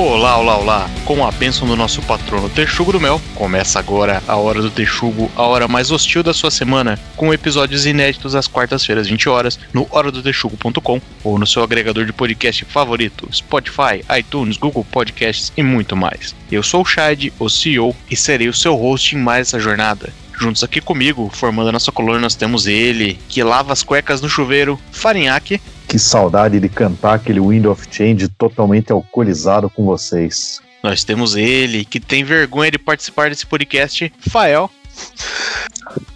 [0.00, 0.90] Olá, olá, olá!
[1.04, 5.28] Com a bênção do nosso patrono Texugo do Mel, começa agora a Hora do Texugo,
[5.34, 9.88] a hora mais hostil da sua semana, com episódios inéditos às quartas-feiras, 20 horas, no
[9.90, 16.32] horadotexugo.com ou no seu agregador de podcast favorito, Spotify, iTunes, Google Podcasts e muito mais.
[16.48, 20.14] Eu sou o Shad, o CEO, e serei o seu host em mais essa jornada.
[20.40, 24.28] Juntos aqui comigo, formando a nossa coluna, nós temos ele, que lava as cuecas no
[24.28, 25.60] chuveiro, Farinhaque.
[25.88, 30.60] Que saudade de cantar aquele Wind of Change totalmente alcoolizado com vocês.
[30.82, 34.70] Nós temos ele, que tem vergonha de participar desse podcast, Fael.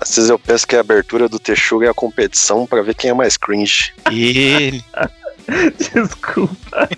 [0.00, 3.10] Às vezes eu penso que a abertura do Texuga é a competição pra ver quem
[3.10, 3.92] é mais cringe.
[4.10, 4.84] Ele.
[5.94, 6.88] Desculpa.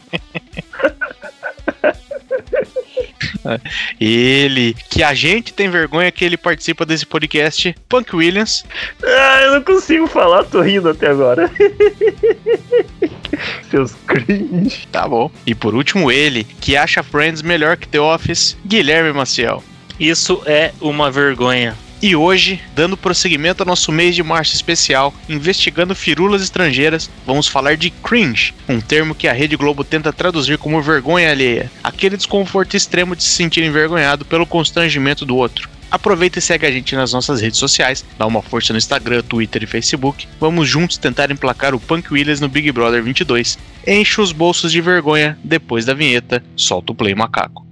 [4.00, 8.64] Ele, que a gente tem vergonha que ele participa desse podcast, Punk Williams.
[9.02, 11.50] Ah, eu não consigo falar, tô rindo até agora.
[13.70, 14.86] Seus cringe.
[14.90, 15.30] Tá bom.
[15.46, 19.62] E por último, ele, que acha Friends melhor que The Office, Guilherme Maciel.
[19.98, 21.76] Isso é uma vergonha.
[22.04, 27.78] E hoje, dando prosseguimento ao nosso mês de março especial, investigando firulas estrangeiras, vamos falar
[27.78, 32.76] de cringe, um termo que a Rede Globo tenta traduzir como vergonha alheia, aquele desconforto
[32.76, 35.66] extremo de se sentir envergonhado pelo constrangimento do outro.
[35.90, 39.62] Aproveita e segue a gente nas nossas redes sociais, dá uma força no Instagram, Twitter
[39.62, 40.28] e Facebook.
[40.38, 43.58] Vamos juntos tentar emplacar o Punk Williams no Big Brother 22.
[43.86, 47.64] Enche os bolsos de vergonha depois da vinheta, solta o play macaco.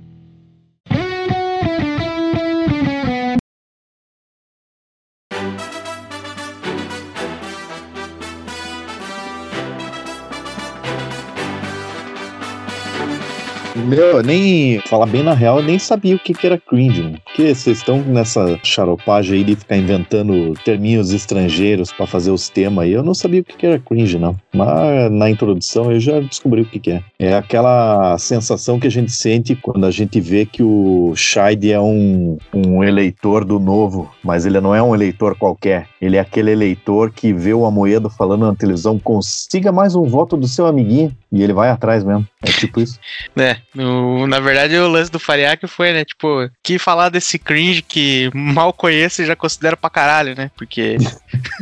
[13.75, 14.81] Meu, eu nem.
[14.81, 17.22] Falar bem na real, eu nem sabia o que, que era cringe, mano.
[17.35, 22.85] Porque vocês estão nessa charopagem aí de ficar inventando terminhos estrangeiros pra fazer os temas
[22.85, 22.93] aí.
[22.93, 24.37] Eu não sabia o que, era cringe, não.
[24.55, 27.03] Mas na introdução eu já descobri o que, é.
[27.19, 31.81] É aquela sensação que a gente sente quando a gente vê que o Scheid é
[31.81, 35.89] um, um eleitor do novo, mas ele não é um eleitor qualquer.
[36.03, 40.37] Ele é aquele eleitor que vê o Amoedo falando na televisão: consiga mais um voto
[40.37, 41.17] do seu amiguinho.
[41.33, 42.27] E ele vai atrás mesmo.
[42.43, 42.99] É tipo isso.
[43.35, 47.83] É, no- na verdade o lance do Fariak foi, né, tipo, que falar desse cringe
[47.83, 50.97] que mal conheço e já considero pra caralho, né, porque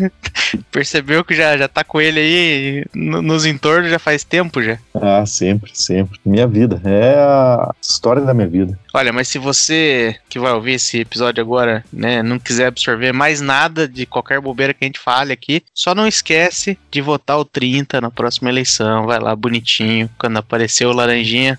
[0.71, 4.79] percebeu que já, já tá com ele aí no- nos entornos já faz tempo já.
[4.95, 6.19] Ah, sempre, sempre.
[6.25, 6.81] Minha vida.
[6.85, 8.79] É a história da minha vida.
[8.93, 13.41] Olha, mas se você que vai ouvir esse episódio agora, né, não quiser absorver mais
[13.41, 17.45] nada de qualquer bobeira que a gente fale aqui, só não esquece de votar o
[17.45, 21.59] 30 na próxima eleição, vai lá bonitinho, quando aparecer o laranjinha,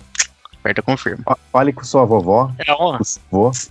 [0.62, 1.22] aperta confirma.
[1.24, 2.98] Fa- Fale com sua vovó, É, avô.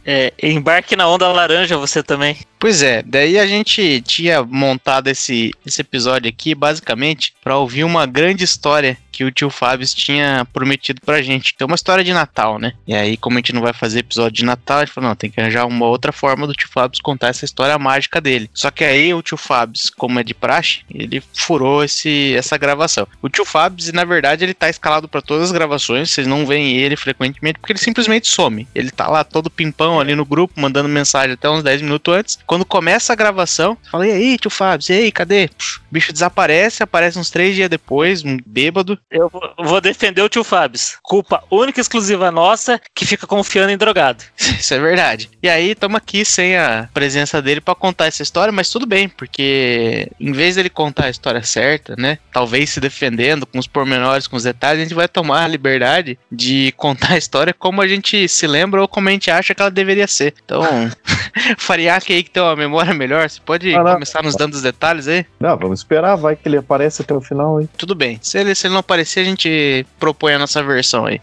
[0.06, 2.38] é, embarque na onda laranja você também.
[2.62, 8.06] Pois é, daí a gente tinha montado esse, esse episódio aqui basicamente pra ouvir uma
[8.06, 11.54] grande história que o tio Fábio tinha prometido pra gente.
[11.54, 12.74] Então, uma história de Natal, né?
[12.88, 15.16] E aí, como a gente não vai fazer episódio de Natal, a gente falou: não,
[15.16, 18.50] tem que arranjar uma outra forma do tio Fábio contar essa história mágica dele.
[18.54, 23.08] Só que aí o tio Fábio, como é de praxe, ele furou esse, essa gravação.
[23.22, 26.78] O tio Fábio, na verdade, ele tá escalado pra todas as gravações, vocês não veem
[26.78, 28.68] ele frequentemente porque ele simplesmente some.
[28.74, 32.40] Ele tá lá todo pimpão ali no grupo, mandando mensagem até uns 10 minutos antes.
[32.52, 35.46] Quando começa a gravação, fala: e aí, tio Fábio, e aí, cadê?
[35.46, 39.00] O bicho desaparece, aparece uns três dias depois, um bêbado.
[39.10, 40.78] Eu vou- defender o tio Fábio.
[41.02, 44.22] Culpa única e exclusiva nossa que fica confiando em drogado.
[44.60, 45.30] Isso é verdade.
[45.42, 49.08] E aí, estamos aqui sem a presença dele pra contar essa história, mas tudo bem,
[49.08, 52.18] porque em vez dele contar a história certa, né?
[52.34, 56.20] Talvez se defendendo com os pormenores, com os detalhes, a gente vai tomar a liberdade
[56.30, 59.62] de contar a história como a gente se lembra ou como a gente acha que
[59.62, 60.34] ela deveria ser.
[60.44, 60.62] Então,
[61.58, 65.08] Fariaque aí que tem uma memória melhor, você pode Ah, começar nos dando os detalhes
[65.08, 65.26] aí?
[65.40, 67.70] Não, vamos esperar, vai que ele aparece até o final, hein?
[67.78, 68.20] Tudo bem.
[68.22, 71.22] Se ele, se ele não aparecer, a gente propõe a nossa versão aí.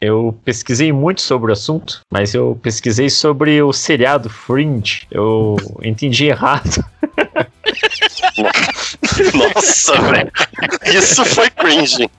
[0.00, 5.06] Eu pesquisei muito sobre o assunto, mas eu pesquisei sobre o seriado Fringe.
[5.08, 6.84] Eu entendi errado.
[9.34, 10.32] Nossa, velho.
[10.86, 12.10] Isso foi cringe.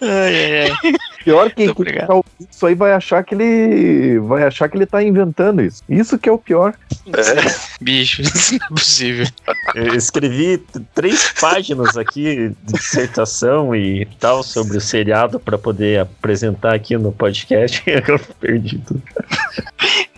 [0.00, 0.92] Ai, ai, ai.
[1.24, 4.84] Pior que quem tá ouvindo isso aí vai achar que ele vai achar que ele
[4.84, 5.82] tá inventando isso.
[5.88, 6.74] Isso que é o pior.
[7.06, 9.26] É, Bicho, isso não é possível.
[9.74, 10.58] Eu escrevi
[10.94, 17.12] três páginas aqui de dissertação e tal sobre o seriado para poder apresentar aqui no
[17.12, 17.82] podcast.
[17.88, 19.02] Eu perdi tudo.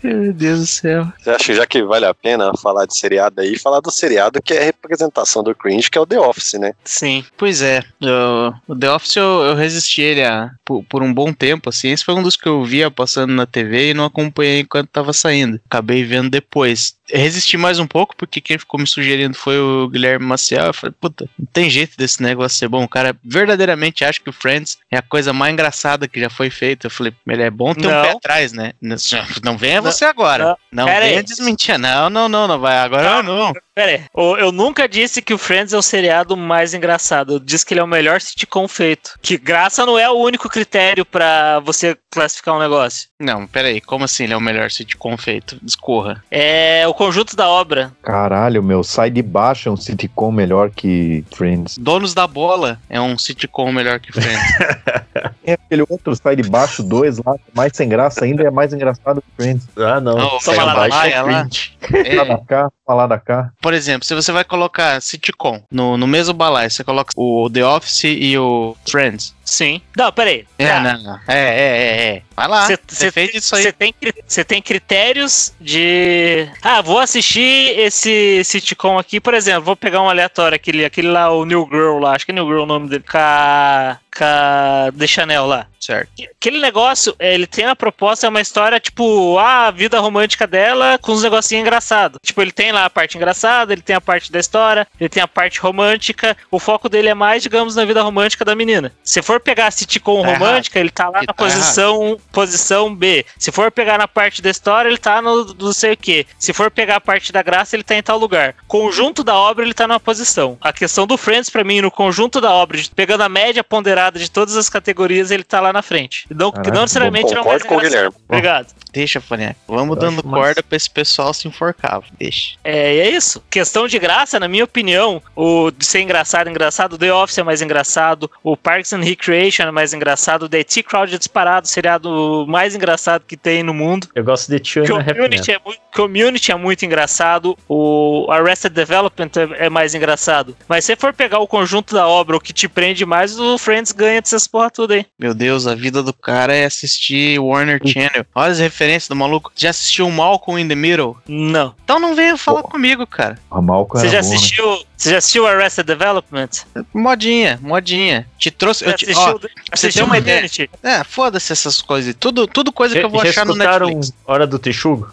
[0.03, 1.13] Meu Deus do céu.
[1.19, 3.59] Você acha já que vale a pena falar de seriado aí?
[3.59, 6.73] Falar do seriado que é a representação do cringe, que é o The Office, né?
[6.85, 7.25] Sim.
[7.37, 11.33] Pois é, eu- o The Office eu, eu resisti ele a- por, por um bom
[11.33, 11.89] tempo, assim.
[11.91, 15.13] Esse foi um dos que eu via passando na TV e não acompanhei enquanto tava
[15.13, 15.61] saindo.
[15.67, 16.95] Acabei vendo depois.
[17.09, 20.67] Resisti mais um pouco, porque quem ficou me sugerindo foi o Guilherme Maciel.
[20.67, 22.83] Eu falei, puta, não tem jeito desse negócio ser bom.
[22.85, 26.49] O cara verdadeiramente acha que o Friends é a coisa mais engraçada que já foi
[26.49, 26.87] feita.
[26.87, 28.03] Eu falei, ele é bom ter um Não.
[28.03, 28.73] pé atrás, né?
[28.81, 28.97] Não,
[29.45, 29.92] não venha Não.
[29.93, 30.57] Você agora.
[30.71, 31.79] Não, Pera venha desmentir.
[31.79, 32.79] Não, não, não, não vai.
[32.79, 33.53] Agora não.
[33.75, 34.05] Pera aí,
[34.39, 37.35] eu, nunca disse que o Friends é o seriado mais engraçado.
[37.35, 39.19] Eu disse que ele é o melhor sitcom feito.
[39.23, 43.09] Que graça não é o único critério pra você classificar um negócio.
[43.19, 45.59] Não, peraí, como assim ele é o melhor sitcom feito?
[45.63, 46.23] Discorra.
[46.31, 47.93] É o conjunto da obra.
[48.03, 51.79] Caralho, meu, sai de baixo é um sitcom melhor que Friends.
[51.79, 54.53] Donos da Bola é um sitcom melhor que Friends.
[55.45, 59.21] É aquele outro sai de baixo, dois lá, mais sem graça ainda, é mais engraçado
[59.21, 59.69] que Friends.
[59.77, 60.17] Ah, não.
[60.17, 61.49] Não, Sai lá, abaixo vai, é lá.
[61.93, 63.53] É, da cá, falar da cá.
[63.63, 67.65] Por exemplo, se você vai colocar sitcom no, no mesmo balaio, você coloca o The
[67.65, 69.33] Office e o Friends.
[69.53, 69.83] Sim.
[69.95, 70.47] Não, peraí.
[70.59, 70.81] É, Tá.
[70.81, 71.21] não, não.
[71.29, 72.23] É, é, é, é.
[72.35, 72.67] Vai lá.
[72.67, 73.63] Cê- Você cê- fez isso aí.
[73.65, 73.95] Você tem,
[74.27, 76.49] cê tem critérios de.
[76.63, 81.31] Ah, vou assistir esse sitcom aqui, por exemplo, vou pegar um aleatório, aquele, aquele lá,
[81.31, 84.25] o New Girl lá, acho que é New Girl o nome dele, com a, com
[84.25, 85.67] a The Chanel lá.
[85.79, 86.09] Certo.
[86.41, 90.47] Aquele negócio, é, ele tem a proposta, é uma história, tipo, ah, a vida romântica
[90.47, 92.19] dela com uns negocinhos engraçados.
[92.25, 95.21] Tipo, ele tem lá a parte engraçada, ele tem a parte da história, ele tem
[95.23, 96.37] a parte romântica.
[96.53, 98.93] O foco dele é mais, digamos, na vida romântica da menina.
[99.03, 103.25] Se for pegar a sitcom Tá romântica, ele tá lá na tá posição, posição B.
[103.39, 106.27] Se for pegar na parte da história, ele tá no não sei o que.
[106.39, 108.55] Se for pegar a parte da graça, ele tá em tal lugar.
[108.67, 110.57] Conjunto da obra, ele tá numa posição.
[110.61, 114.31] A questão do Friends, pra mim, no conjunto da obra, pegando a média ponderada de
[114.31, 116.27] todas as categorias, ele tá lá na frente.
[116.31, 118.13] Não, Caraca, não necessariamente é o mais Concordo com o engraçado.
[118.13, 118.17] Guilherme.
[118.29, 118.82] Obrigado.
[118.93, 119.57] Deixa, Faniac.
[119.67, 122.03] Vamos Eu dando acho mais- corda pra esse pessoal se enforcar.
[122.19, 122.57] Deixa.
[122.63, 123.43] É, e é isso.
[123.51, 127.63] Questão de graça, na minha opinião, o de ser engraçado, engraçado, The Office é mais
[127.63, 131.69] engraçado, o Parks and Recreation é mais engraçado, o The T Crowd é disparado, o
[131.71, 134.09] seriado mais engraçado que tem no mundo.
[134.15, 134.89] Eu gosto de Men.
[134.89, 140.57] Community é, muito, Community é muito engraçado, o Arrested Development é, é mais engraçado.
[140.69, 143.93] Mas se for pegar o conjunto da obra, o que te prende mais, o Friends
[143.93, 145.07] ganha dessas porra tudo aí.
[145.19, 148.27] Meu Deus, a vida do cara é assistir Warner Channel.
[148.35, 149.53] Olha as referências do maluco.
[149.55, 151.17] Já assistiu Malcolm in the Middle?
[151.27, 151.75] Não.
[151.85, 152.69] Então não venha falar Pô.
[152.69, 153.39] comigo, cara.
[153.51, 154.35] A Malcolm Você já bom, né?
[154.35, 154.85] assistiu?
[154.97, 156.49] Você já assistiu Arrested Development?
[156.95, 158.27] Modinha, modinha.
[158.39, 158.85] Te trouxe.
[158.85, 160.49] Você Eu te, assistiu, ó, assistiu ter uma ideia.
[160.83, 162.15] É, foda-se essas coisas.
[162.19, 164.13] Tudo, tudo coisa que eu vou achar no Netflix.
[164.27, 165.13] Hora do Texugo?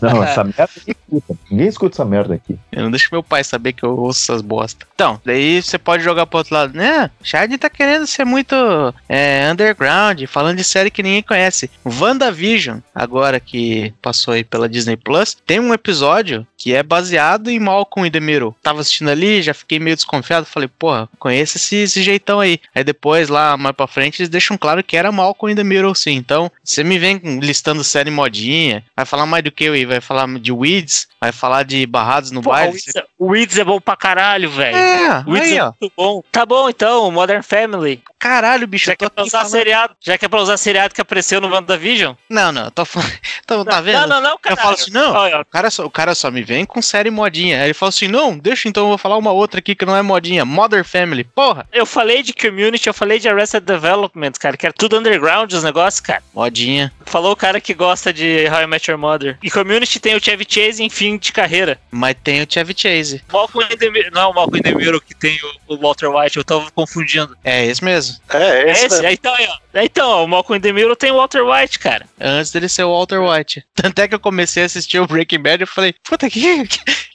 [0.00, 1.38] Não, essa merda ninguém escuta.
[1.50, 2.58] Ninguém escuta essa merda aqui.
[2.72, 4.86] Eu não deixo meu pai saber que eu ouço essas bosta.
[4.94, 6.74] Então, daí você pode jogar pro outro lado.
[6.74, 7.10] Né?
[7.22, 8.54] Shard tá querendo ser muito
[9.08, 11.70] é, underground, falando de série que ninguém conhece.
[11.84, 17.60] WandaVision, agora que passou aí pela Disney Plus, tem um episódio que é baseado em
[17.60, 18.56] Malcolm in the Middle.
[18.62, 20.46] Tava assistindo ali, já fiquei meio desconfiado.
[20.46, 22.58] Falei, porra, conheço esse, esse jeitão aí.
[22.74, 25.94] Aí depois, lá mais pra frente, eles deixam claro que era Malcolm in the Middle,
[25.94, 26.14] sim.
[26.14, 29.84] Então, você me vem listando série modinha, vai falar mais do que aí?
[29.84, 32.72] Vai falar de Weeds, vai falar de Barrados no Pô, o baile.
[32.72, 34.76] Weeds, é- Weeds é bom pra caralho, velho.
[34.76, 35.72] É, Weeds aí, é ó.
[35.80, 36.22] muito bom.
[36.30, 38.02] Tá bom, então, Modern Family.
[38.18, 39.52] Caralho, bicho, Já que é pra usar falando...
[39.52, 42.14] seriado, já que é pra usar seriado que apareceu no WandaVision?
[42.28, 43.12] Não, não, tô falando...
[43.46, 44.00] Então, tá vendo?
[44.00, 44.54] Não, não, não, cara.
[44.54, 47.10] Eu falo assim, não, Olha, o cara, só, o cara só me vem com série
[47.10, 47.58] modinha.
[47.58, 49.96] Aí ele fala assim, não, deixa então eu vou falar uma outra aqui que não
[49.96, 50.44] é modinha.
[50.44, 51.64] Mother Family, porra.
[51.72, 55.62] eu falei de Community, eu falei de Arrested Development, cara, que era tudo underground os
[55.62, 56.22] negócios, cara.
[56.34, 56.92] Modinha.
[57.04, 59.38] Falou o cara que gosta de How I Met Your Mother.
[59.40, 61.78] E Community tem o Chevy Chase em fim de carreira.
[61.90, 63.22] Mas tem o Chevy Chase.
[63.32, 65.38] Malcolm in the não é o Malcolm in the Middle que tem
[65.68, 67.36] o Walter White, eu tava confundindo.
[67.44, 68.05] É esse mesmo.
[68.30, 69.02] É, é É esse, esse?
[69.02, 69.08] né?
[69.08, 69.56] Aí Então, aí, ó.
[69.82, 72.06] Então, ó, o Malcolm in the Middle tem o Walter White, cara.
[72.20, 73.64] Antes dele ser o Walter White.
[73.74, 76.66] Tanto é que eu comecei a assistir o Breaking Bad e falei, puta, que,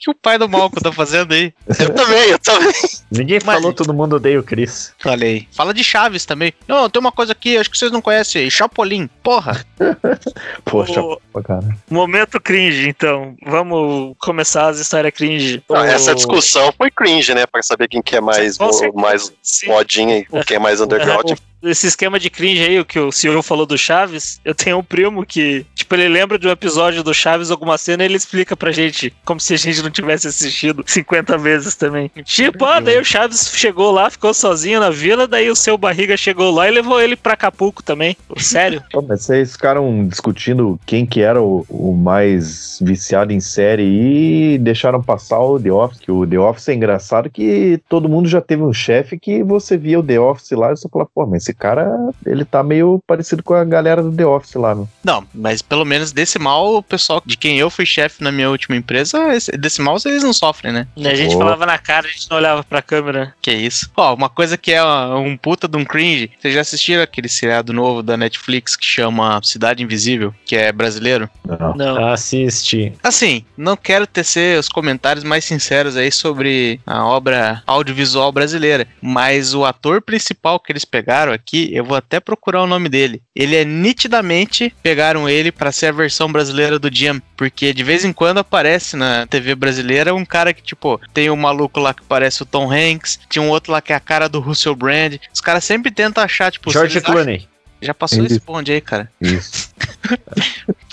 [0.02, 1.52] que, que o pai do Malcolm tá fazendo aí?
[1.78, 2.72] Eu também, eu também.
[3.10, 4.92] Ninguém Mas- falou, todo mundo odeia o Chris.
[4.98, 5.46] Falei.
[5.52, 6.52] Fala de Chaves também.
[6.66, 8.48] Não, tem uma coisa aqui, acho que vocês não conhecem.
[8.50, 9.08] Chapolin.
[9.22, 9.64] Porra.
[10.64, 11.76] Poxa, O- cara.
[11.90, 13.34] Momento cringe, então.
[13.46, 15.62] Vamos começar as histórias cringe.
[15.70, 17.46] Ah, O- Essa discussão foi cringe, né?
[17.46, 18.92] Pra saber quem que é mais, certeza.
[18.94, 19.32] mais
[19.66, 21.32] modinha e quem é mais underground.
[21.62, 24.82] Esse esquema de cringe aí, o que o senhor falou do Chaves, eu tenho um
[24.82, 28.56] primo que, tipo, ele lembra de um episódio do Chaves, alguma cena, e ele explica
[28.56, 32.10] pra gente, como se a gente não tivesse assistido 50 vezes também.
[32.24, 36.16] Tipo, ah, daí o Chaves chegou lá, ficou sozinho na vila, daí o seu barriga
[36.16, 38.16] chegou lá e levou ele pra Acapulco também.
[38.36, 38.82] Sério?
[38.90, 44.58] Pô, mas vocês ficaram discutindo quem que era o, o mais viciado em série e
[44.58, 48.40] deixaram passar o The Office, que o The Office é engraçado que todo mundo já
[48.40, 51.42] teve um chefe que você via o The Office lá e você fala, pô, mas
[51.42, 51.86] esse esse cara,
[52.26, 54.88] ele tá meio parecido com a galera do The Office lá, meu.
[55.04, 58.50] Não, mas pelo menos desse mal, o pessoal de quem eu fui chefe na minha
[58.50, 60.86] última empresa, esse- desse mal eles não sofrem, né?
[60.96, 63.34] E a gente falava na cara, a gente não olhava pra câmera.
[63.42, 63.90] Que isso.
[63.96, 66.30] Ó, uma coisa que é um puta de um cringe.
[66.40, 71.28] Vocês já assistiram aquele seriado novo da Netflix que chama Cidade Invisível, que é brasileiro?
[71.46, 71.74] Não.
[71.76, 72.06] Não.
[72.12, 72.92] Assiste.
[73.02, 79.54] Assim, não quero tecer os comentários mais sinceros aí sobre a obra audiovisual brasileira, mas
[79.54, 83.22] o ator principal que eles pegaram aqui, eu vou até procurar o nome dele.
[83.34, 88.04] Ele é nitidamente pegaram ele pra ser a versão brasileira do Jim, porque de vez
[88.04, 92.02] em quando aparece na TV brasileira um cara que tipo, tem um maluco lá que
[92.02, 95.16] parece o Tom Hanks, tinha um outro lá que é a cara do Russell Brand.
[95.32, 97.48] Os caras sempre tentam achar tipo, George eles acham- Clooney.
[97.80, 99.10] Já passou Ele- esse bonde aí, cara.
[99.20, 99.70] Isso.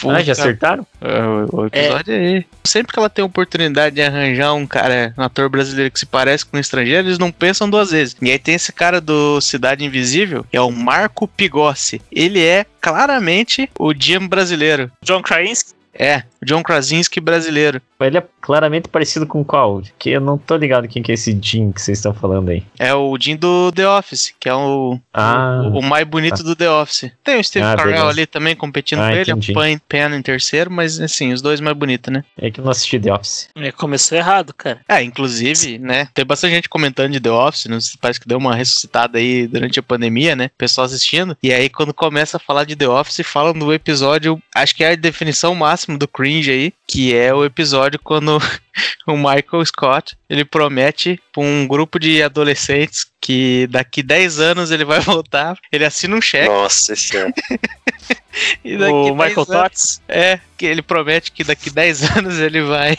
[0.07, 0.87] Ah, já Puta acertaram?
[1.01, 2.45] é, o, o episódio aí.
[2.63, 6.05] Sempre que ela tem a oportunidade de arranjar um cara, um ator brasileiro que se
[6.05, 8.15] parece com um estrangeiro, eles não pensam duas vezes.
[8.21, 12.01] E aí tem esse cara do Cidade Invisível, que é o Marco Pigossi.
[12.11, 14.91] Ele é claramente o Jim brasileiro.
[15.03, 15.73] John Krasinski?
[15.93, 17.81] É, o John Krasinski brasileiro.
[17.99, 19.81] Ele é claramente parecido com qual?
[19.97, 22.63] Que eu não tô ligado quem que é esse Jim que vocês estão falando aí.
[22.77, 25.61] É o Jim do The Office, que é o, Ah.
[25.65, 27.11] o, o mais bonito do The Office.
[27.23, 28.09] Tem o Steve Ah, Carell beleza.
[28.09, 29.51] ali também competindo Ah, com ele, entendi.
[29.51, 32.23] o Pan, Pen em terceiro, mas assim, os dois mais bonitos, né?
[32.37, 33.49] É que eu não assisti The Office.
[33.55, 34.79] É, começou errado, cara.
[34.87, 36.07] É, inclusive, né?
[36.13, 39.45] Tem bastante gente comentando de The Office, não sei, parece que deu uma ressuscitada aí
[39.47, 40.49] durante a pandemia, né?
[40.57, 41.35] Pessoal assistindo.
[41.43, 44.91] E aí, quando começa a falar de The Office, falam do episódio, acho que é
[44.93, 48.39] a definição máxima do cringe aí, que é o episódio quando
[49.07, 54.85] o Michael Scott ele promete pra um grupo de adolescentes que daqui 10 anos ele
[54.85, 55.57] vai voltar.
[55.71, 57.31] Ele assina um cheque Nossa, esse é.
[58.63, 60.01] e daqui O 10 Michael Tots.
[60.07, 62.97] É, que ele promete que daqui 10 anos ele vai.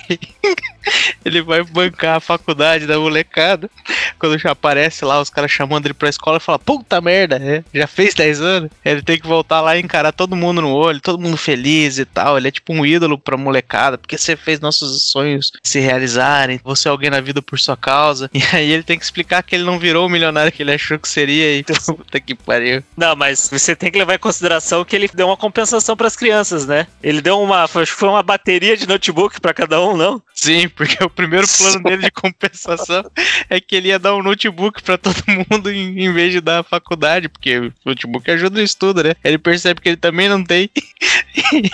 [1.25, 3.71] ele vai bancar a faculdade da molecada.
[4.19, 7.63] Quando já aparece lá, os caras chamando ele pra escola e fala: Puta merda, é,
[7.73, 8.71] já fez 10 anos.
[8.85, 12.05] Ele tem que voltar lá e encarar todo mundo no olho, todo mundo feliz e
[12.05, 12.37] tal.
[12.37, 16.61] Ele é tipo um ídolo pra molecada, porque você fez nossos sonhos se realizarem.
[16.65, 18.31] Você é alguém na vida por sua causa.
[18.41, 20.99] E aí ele tem que explicar que ele não virou o milionário que ele achou
[20.99, 21.59] que seria.
[21.61, 22.83] E puta que pariu.
[22.97, 26.67] Não, mas você tem que levar em consideração que ele deu uma compensação pras crianças,
[26.67, 26.87] né?
[27.03, 27.65] Ele deu uma.
[27.65, 30.23] Acho que foi uma bateria de notebook pra cada um, não?
[30.35, 33.05] Sim, porque o primeiro plano dele de compensação
[33.49, 36.61] é que ele ia dar um notebook pra todo mundo em, em vez de dar
[36.61, 39.15] a faculdade, porque o notebook ajuda no estudo, né?
[39.23, 40.71] Ele percebe que ele também não tem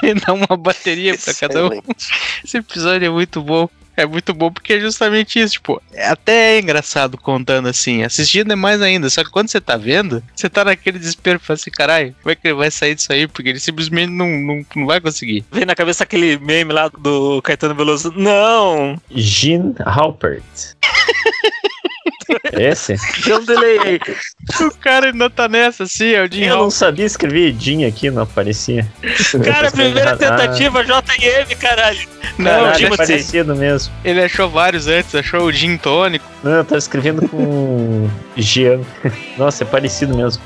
[0.02, 1.82] e dá uma bateria pra cada um.
[2.44, 3.68] Esse episódio é muito bom.
[3.96, 8.56] É muito bom porque é justamente isso, tipo, até é engraçado contando assim, assistindo é
[8.56, 12.14] mais ainda, só que quando você tá vendo, você tá naquele desespero, fala assim, caralho,
[12.22, 13.26] como é que ele vai sair disso aí?
[13.26, 15.44] Porque ele simplesmente não, não, não vai conseguir.
[15.50, 18.12] Vem na cabeça aquele meme lá do Caetano Veloso.
[18.16, 19.00] Não!
[19.10, 20.44] Gene Halpert.
[22.52, 22.96] Esse?
[23.24, 24.00] Deu um delay aí.
[24.60, 28.10] O cara ainda tá nessa, assim, é o Jim Eu não sabia escrever Jim aqui,
[28.10, 28.86] não aparecia.
[29.44, 32.08] Cara, primeira tentativa, JM, caralho.
[32.38, 32.96] Não, Não, Caralho, ele, é Timothy.
[33.06, 33.94] parecido mesmo.
[34.04, 36.24] ele achou vários antes, achou o gin tônico.
[36.42, 38.80] Não, eu tava escrevendo com Jean.
[39.38, 40.42] Nossa, é parecido mesmo.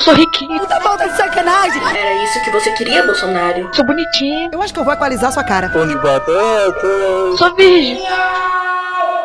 [0.00, 1.82] Sou riquinho, Puta falta de sacanagem!
[1.82, 3.68] era isso que você queria, Bolsonaro?
[3.74, 5.70] Sou bonitinho, Eu acho que eu vou equalizar sua cara.
[5.72, 7.98] Sou virgem.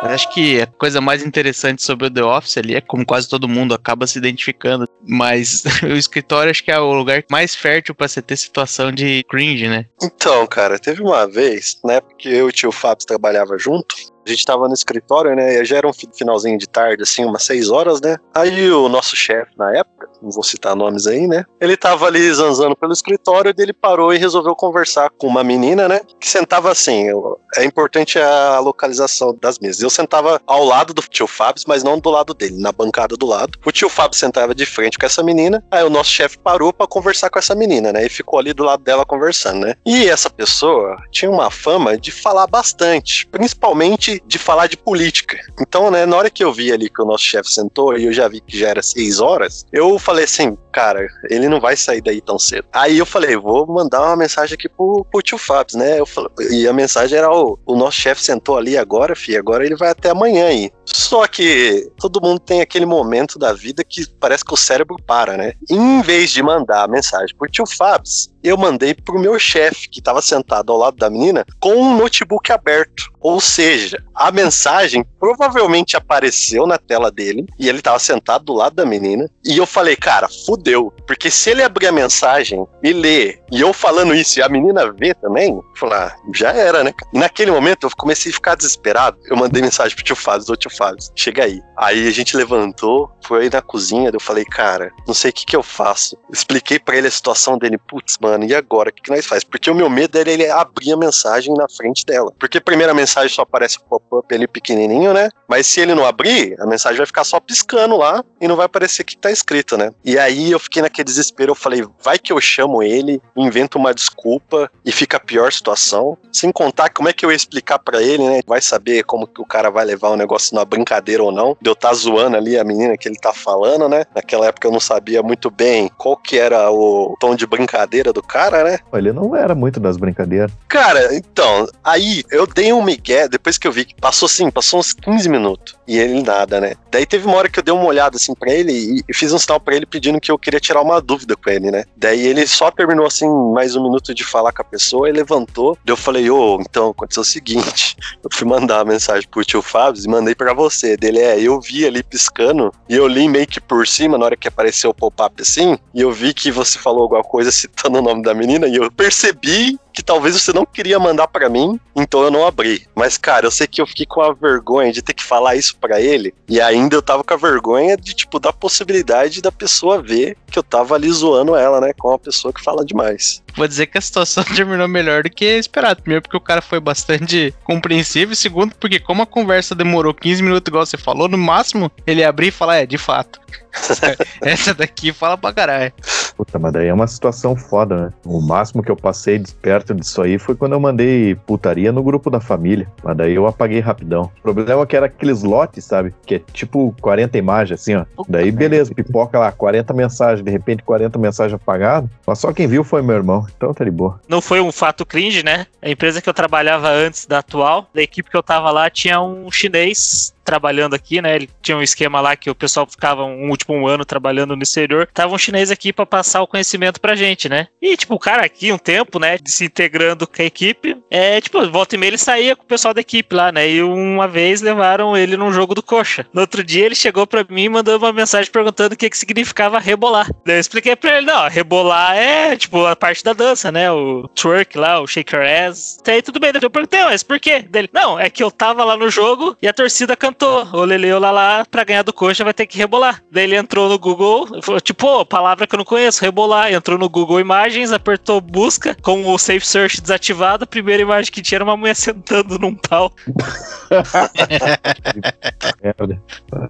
[0.03, 3.47] Acho que a coisa mais interessante sobre o The Office ali é como quase todo
[3.47, 4.85] mundo acaba se identificando.
[5.07, 9.23] Mas o escritório acho que é o lugar mais fértil pra você ter situação de
[9.29, 9.85] cringe, né?
[10.01, 13.95] Então, cara, teve uma vez, na época que eu e o tio Fábio trabalhava junto,
[14.25, 15.61] a gente tava no escritório, né?
[15.61, 18.17] E já era um fi- finalzinho de tarde, assim, umas seis horas, né?
[18.33, 21.43] Aí o nosso chefe na época, não vou citar nomes aí, né?
[21.59, 25.87] Ele tava ali zanzando pelo escritório, daí ele parou e resolveu conversar com uma menina,
[25.87, 26.01] né?
[26.19, 27.07] Que sentava assim.
[27.55, 29.81] É importante a localização das mesas.
[29.81, 33.25] Eu sentava ao lado do tio Fábio, mas não do lado dele, na bancada do
[33.25, 33.59] lado.
[33.65, 35.63] O tio Fábio sentava de frente com essa menina.
[35.71, 38.05] Aí o nosso chefe parou pra conversar com essa menina, né?
[38.05, 39.75] E ficou ali do lado dela conversando, né?
[39.85, 45.37] E essa pessoa tinha uma fama de falar bastante, principalmente de falar de política.
[45.59, 48.13] Então, né, na hora que eu vi ali que o nosso chefe sentou e eu
[48.13, 52.01] já vi que já era seis horas, eu falei assim, cara, ele não vai sair
[52.01, 52.67] daí tão cedo.
[52.73, 55.99] Aí eu falei, vou mandar uma mensagem aqui pro, pro tio Fábio, né?
[55.99, 59.65] Eu falei, e a mensagem era, o, o nosso chefe sentou ali agora, fi, agora
[59.65, 60.71] ele vai até amanhã aí.
[60.85, 65.37] Só que todo mundo tem aquele momento da vida que parece que o cérebro para,
[65.37, 65.53] né?
[65.69, 68.11] Em vez de mandar a mensagem pro tio Fábio,
[68.43, 72.51] eu mandei pro meu chefe, que estava sentado ao lado da menina, com um notebook
[72.51, 73.11] aberto.
[73.21, 78.75] Ou seja, a mensagem provavelmente apareceu na tela dele e ele tava sentado do lado
[78.75, 79.29] da menina.
[79.43, 80.93] E eu falei, cara, fudeu.
[81.07, 84.91] Porque se ele abrir a mensagem e ler, e eu falando isso e a menina
[84.91, 86.93] ver também, falar, ah, já era, né?
[87.13, 89.17] Naquele momento eu comecei a ficar desesperado.
[89.25, 91.61] Eu mandei mensagem pro tio Fábio, ô tio Fábio, chega aí.
[91.77, 95.45] Aí a gente levantou, foi aí na cozinha, eu falei, cara, não sei o que
[95.45, 96.17] que eu faço.
[96.31, 98.89] Expliquei para ele a situação dele, putz, mano, e agora?
[98.89, 99.43] O que, que nós faz?
[99.43, 102.31] Porque o meu medo era ele abrir a mensagem na frente dela.
[102.39, 105.29] Porque a primeira mensagem só aparece pop-up ali pequenininho, né?
[105.47, 108.65] Mas se ele não abrir, a mensagem vai ficar só piscando lá e não vai
[108.65, 109.91] aparecer o que tá escrito, né?
[110.03, 113.93] E aí eu fiquei naquele desespero, eu falei, vai que eu chamo ele, invento uma
[113.93, 116.17] desculpa e fica a pior situação.
[116.31, 118.41] Sem contar como é que eu ia explicar para ele, né?
[118.47, 121.55] Vai saber como que o cara vai levar o negócio na brincadeira ou não.
[121.61, 124.05] De eu estar tá zoando ali a menina que ele tá falando, né?
[124.15, 128.21] Naquela época eu não sabia muito bem qual que era o tom de brincadeira do
[128.21, 128.79] cara, né?
[128.93, 130.51] Ele não era muito das brincadeiras.
[130.67, 134.79] Cara, então, aí eu dei um migué, depois que eu vi que passou assim, passou
[134.79, 135.75] uns 15 minutos.
[135.87, 136.73] E ele nada, né?
[136.89, 139.37] Daí teve uma hora que eu dei uma olhada assim pra ele e fiz um
[139.37, 141.83] sinal pra ele pedindo que eu queria tirar uma dúvida com ele, né?
[141.95, 145.77] Daí ele só terminou assim, mais um minuto de falar com a pessoa e levantou.
[145.83, 149.43] Daí eu falei, ô, oh, então aconteceu o seguinte: eu fui mandar uma mensagem pro
[149.43, 150.95] tio Fábio e mandei pra você.
[150.95, 154.37] Dele é, eu vi ali piscando e eu li meio que por cima na hora
[154.37, 158.01] que apareceu o pop-up assim, e eu vi que você falou alguma coisa citando o
[158.01, 162.23] nome da menina e eu percebi que talvez você não queria mandar para mim, então
[162.23, 162.87] eu não abri.
[162.95, 165.77] Mas, cara, eu sei que eu fiquei com a vergonha de ter que falar isso
[165.77, 170.01] para ele, e ainda eu tava com a vergonha de, tipo, da possibilidade da pessoa
[170.01, 173.41] ver que eu tava ali zoando ela, né, com uma pessoa que fala demais.
[173.55, 176.01] Vou dizer que a situação terminou melhor do que esperado.
[176.01, 180.41] Primeiro, porque o cara foi bastante compreensível, e segundo, porque como a conversa demorou 15
[180.41, 183.39] minutos, igual você falou, no máximo ele abrir e falar, é, de fato.
[184.41, 185.93] Essa daqui fala pra caralho.
[186.35, 188.13] Puta, mas daí é uma situação foda, né?
[188.25, 192.29] O máximo que eu passei perto disso aí foi quando eu mandei putaria no grupo
[192.29, 192.87] da família.
[193.03, 194.31] Mas daí eu apaguei rapidão.
[194.39, 196.13] O problema é que era aqueles lotes, sabe?
[196.25, 198.05] Que é tipo 40 imagens, assim, ó.
[198.27, 202.09] Daí beleza, pipoca lá, 40 mensagens, de repente 40 mensagens apagadas.
[202.25, 203.45] Mas só quem viu foi meu irmão.
[203.55, 204.19] Então tá de boa.
[204.27, 205.67] Não foi um fato cringe, né?
[205.81, 209.21] A empresa que eu trabalhava antes da atual, da equipe que eu tava lá, tinha
[209.21, 211.35] um chinês trabalhando aqui, né?
[211.35, 214.63] Ele tinha um esquema lá que o pessoal ficava um último um ano trabalhando no
[214.63, 215.07] exterior.
[215.13, 217.67] Tava um chinês aqui para passar o conhecimento pra gente, né?
[217.81, 219.37] E, tipo, o cara aqui, um tempo, né?
[219.45, 222.93] Se integrando com a equipe, é, tipo, volta e meia ele saía com o pessoal
[222.93, 223.69] da equipe lá, né?
[223.69, 226.25] E uma vez levaram ele num jogo do coxa.
[226.33, 229.17] No outro dia ele chegou pra mim e mandou uma mensagem perguntando o que, que
[229.17, 230.29] significava rebolar.
[230.45, 233.91] Daí eu expliquei pra ele, não, rebolar é, tipo, a parte da dança, né?
[233.91, 235.97] O twerk lá, o shake your ass.
[235.99, 236.51] Até aí tudo bem.
[236.51, 237.61] Daí eu perguntei, mas por quê?
[237.61, 240.83] Dele, não, é que eu tava lá no jogo e a torcida cantou cantou o
[240.83, 243.21] Lele lá pra ganhar do coxa vai ter que rebolar.
[243.31, 246.73] Daí ele entrou no Google, falou, tipo, oh, palavra que eu não conheço, rebolar.
[246.73, 251.41] Entrou no Google Imagens, apertou busca, com o Safe Search desativado, a primeira imagem que
[251.41, 253.13] tinha era uma mulher sentando num pau.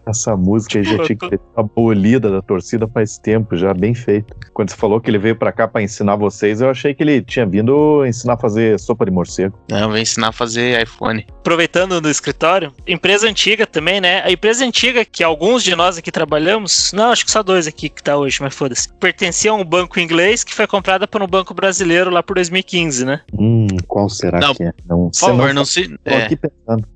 [0.07, 4.35] Essa música aí já tinha que ter abolida da torcida faz tempo, já bem feito.
[4.53, 7.21] Quando você falou que ele veio pra cá pra ensinar vocês, eu achei que ele
[7.21, 9.57] tinha vindo ensinar a fazer sopa de morcego.
[9.69, 11.25] Não, veio ensinar a fazer iPhone.
[11.39, 14.21] Aproveitando no escritório, empresa antiga também, né?
[14.23, 17.89] A empresa antiga que alguns de nós aqui trabalhamos, não, acho que só dois aqui
[17.89, 21.27] que tá hoje, mas foda-se, pertencia a um banco inglês que foi comprada por um
[21.27, 23.21] banco brasileiro lá por 2015, né?
[23.33, 24.73] Hum, qual será Não, que é?
[24.87, 25.93] Não, por favor, não, não se.
[26.05, 26.27] É.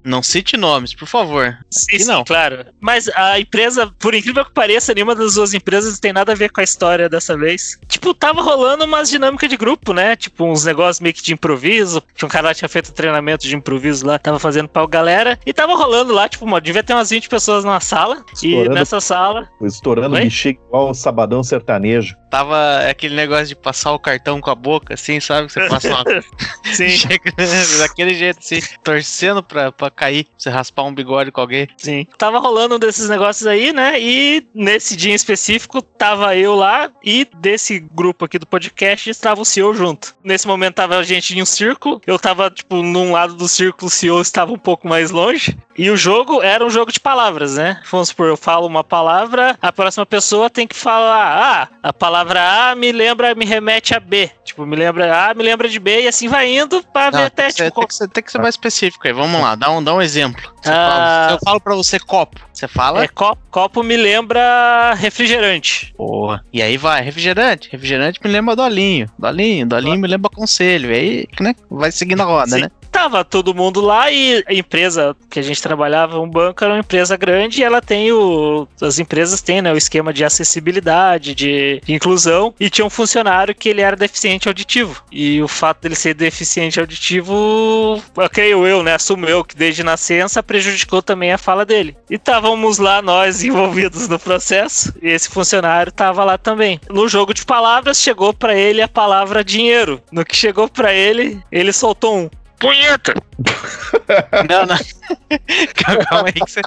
[0.03, 1.57] Não cite nomes, por favor.
[1.69, 2.65] Sim, sim, claro.
[2.79, 6.49] Mas a empresa, por incrível que pareça, nenhuma das duas empresas tem nada a ver
[6.51, 7.77] com a história dessa vez.
[7.87, 10.15] Tipo, tava rolando umas dinâmicas de grupo, né?
[10.15, 12.01] Tipo, uns negócios meio que de improviso.
[12.15, 15.37] Que um cara lá tinha feito treinamento de improviso lá, tava fazendo pra galera.
[15.45, 18.23] E tava rolando lá, tipo, uma, devia ter umas 20 pessoas na sala.
[18.33, 19.47] Estourando, e nessa sala.
[19.61, 20.23] Estourando Oi?
[20.23, 22.15] bexiga igual o sabadão sertanejo.
[22.29, 25.51] Tava aquele negócio de passar o cartão com a boca, assim, sabe?
[25.51, 26.03] Você passa uma.
[26.73, 26.89] Sim.
[26.97, 27.31] Chega
[27.79, 31.67] daquele jeito, assim, torcendo pra, pra cair, você raspar um bigode com alguém.
[31.77, 32.05] Sim.
[32.17, 33.99] Tava rolando um desses negócios aí, né?
[33.99, 39.41] E nesse dia em específico, tava eu lá e desse grupo aqui do podcast estava
[39.41, 40.15] o CEO junto.
[40.23, 43.87] Nesse momento tava a gente em um círculo, eu tava, tipo, num lado do círculo,
[43.87, 45.57] o CEO estava um pouco mais longe.
[45.77, 47.81] E o jogo era um jogo de palavras, né?
[47.91, 52.16] Vamos supor, eu falo uma palavra, a próxima pessoa tem que falar, ah, a palavra
[52.21, 54.29] A me lembra, me remete a B.
[54.43, 57.25] Tipo, me lembra A, me lembra de B, e assim vai indo pra Não, ver
[57.25, 57.71] até, tipo...
[57.79, 60.01] tem, que ser, tem que ser mais específico aí, vamos lá, dá um, dá um
[60.01, 60.41] exemplo.
[60.65, 61.27] Ah.
[61.27, 63.03] fala- eu falo pra você copo, você fala?
[63.03, 65.93] É, copo, copo me lembra refrigerante.
[65.95, 66.43] Porra.
[66.51, 67.69] E aí vai, refrigerante.
[67.71, 69.07] Refrigerante me lembra dolinho.
[69.17, 70.91] Dolinho, dolinho me lembra conselho.
[70.91, 71.55] E aí, né?
[71.69, 72.61] Vai seguindo a roda, Sim.
[72.61, 72.71] né?
[72.97, 76.79] Tava todo mundo lá e a empresa que a gente trabalhava, um banco, era uma
[76.79, 78.67] empresa grande e ela tem o.
[78.81, 83.69] As empresas têm, né, o esquema de acessibilidade, de inclusão, e tinha um funcionário que
[83.69, 85.03] ele era deficiente auditivo.
[85.11, 88.95] E o fato dele ser deficiente auditivo, creio eu, né?
[88.95, 91.95] Assumo eu que desde nascença prejudicou também a fala dele.
[92.09, 96.81] E estávamos lá, nós envolvidos no processo, e esse funcionário tava lá também.
[96.89, 100.01] No jogo de palavras, chegou para ele a palavra dinheiro.
[100.11, 103.13] No que chegou para ele, ele soltou um punheta.
[104.49, 104.77] Não, não.
[106.09, 106.61] Calma aí que você.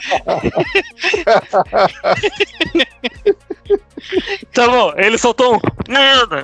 [4.53, 6.43] Tá bom, ele soltou um merda.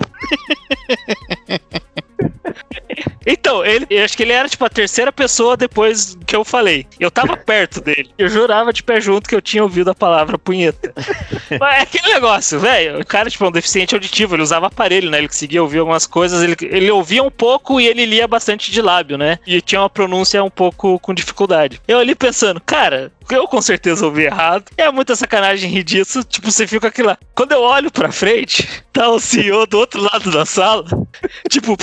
[3.26, 6.86] Então, ele, eu acho que ele era tipo a terceira pessoa depois que eu falei.
[6.98, 8.08] Eu tava perto dele.
[8.16, 10.94] Eu jurava de pé junto que eu tinha ouvido a palavra punheta.
[11.58, 13.00] Mas é aquele negócio, velho.
[13.00, 15.18] O cara, tipo, é um deficiente auditivo, ele usava aparelho, né?
[15.18, 18.80] Ele conseguia ouvir algumas coisas, ele, ele ouvia um pouco e ele lia bastante de
[18.80, 19.40] lábio, né?
[19.44, 21.80] E tinha uma pronúncia um pouco com dificuldade.
[21.88, 24.64] Eu ali pensando, cara, eu com certeza ouvi errado.
[24.76, 26.22] É muita sacanagem rir disso.
[26.24, 27.18] Tipo, você fica aqui lá.
[27.34, 30.84] Quando eu olho pra frente, tá o CEO do outro lado da sala.
[31.50, 31.76] Tipo.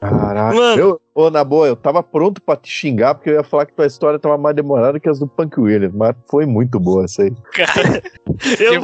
[0.00, 0.54] Caraca.
[0.56, 0.80] Mano.
[0.80, 3.74] Eu, ô, na boa, eu tava pronto pra te xingar, porque eu ia falar que
[3.74, 7.22] tua história tava mais demorada que as do Punk Williams, mas foi muito boa essa
[7.22, 7.32] aí.
[7.52, 8.02] Cara,
[8.56, 8.82] Que eu,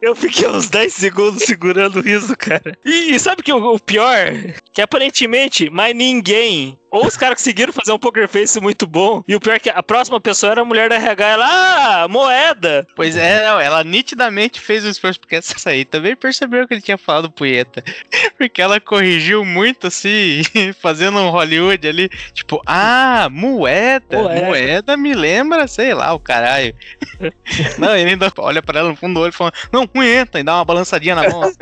[0.00, 2.76] eu fiquei uns 10 segundos segurando o riso, cara.
[2.84, 4.32] E, e sabe que o, o pior?
[4.72, 6.78] Que aparentemente, mais ninguém.
[6.90, 9.22] Ou os caras conseguiram fazer um poker face muito bom.
[9.28, 11.26] E o pior é que a próxima pessoa era a mulher da RH.
[11.26, 12.86] Ela, ah, moeda.
[12.96, 16.80] Pois é, não, ela nitidamente fez o esforço, porque essa aí também percebeu que ele
[16.80, 17.82] tinha falado punheta.
[18.38, 20.42] Porque ela corrigiu muito assim,
[20.80, 24.46] fazendo um Hollywood ali, tipo, ah, moeda, Moeda.
[24.46, 26.74] moeda, me lembra, sei lá, o caralho.
[27.78, 30.44] não, ele ainda olha pra ela no fundo do olho e fala, não, punheta, e
[30.44, 31.56] dá uma balançadinha na mão, assim,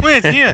[0.00, 0.52] punhetinha.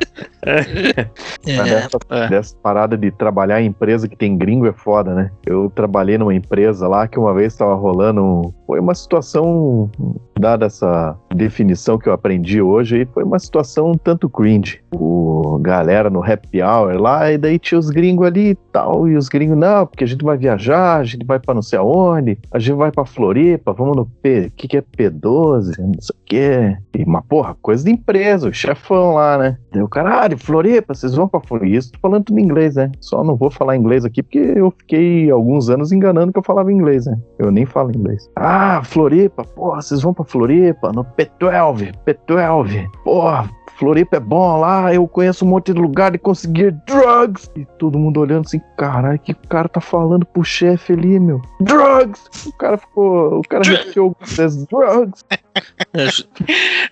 [1.56, 2.28] Mas dessa, é.
[2.28, 5.30] dessa parada de trabalhar em empresa que tem gringo é foda, né?
[5.44, 8.54] Eu trabalhei numa empresa lá que uma vez tava rolando.
[8.66, 9.90] Foi uma situação,
[10.38, 14.80] dada essa definição que eu aprendi hoje, aí foi uma situação um tanto cringe.
[14.94, 19.08] O galera no happy hour lá, e daí tinha os gringos ali e tal.
[19.08, 21.78] E os gringos, não, porque a gente vai viajar, a gente vai pra não sei
[21.78, 24.52] aonde, a gente vai pra Floripa, vamos no P.
[24.56, 25.78] Que, que é P12?
[25.78, 26.76] Não sei o quê.
[26.94, 29.58] E, mas, porra, coisa de empresa, o chefão lá, né?
[29.82, 31.76] O caralho, Floripa, vocês vão pra Floripa.
[31.76, 32.90] Isso tô falando tudo em inglês, né?
[33.00, 36.72] Só não vou falar inglês aqui porque eu fiquei alguns anos enganando que eu falava
[36.72, 37.18] inglês, né?
[37.38, 38.28] Eu nem falo inglês.
[38.36, 42.86] Ah, Floripa, porra, vocês vão pra Floripa, no P12, P12.
[43.04, 47.48] Porra, Floripa é bom lá, eu conheço um monte de lugar de conseguir drugs.
[47.56, 51.40] E todo mundo olhando assim, caralho, que o cara tá falando pro chefe ali, meu?
[51.60, 52.20] Drugs!
[52.46, 55.24] O cara ficou, o cara repetiu algumas drugs.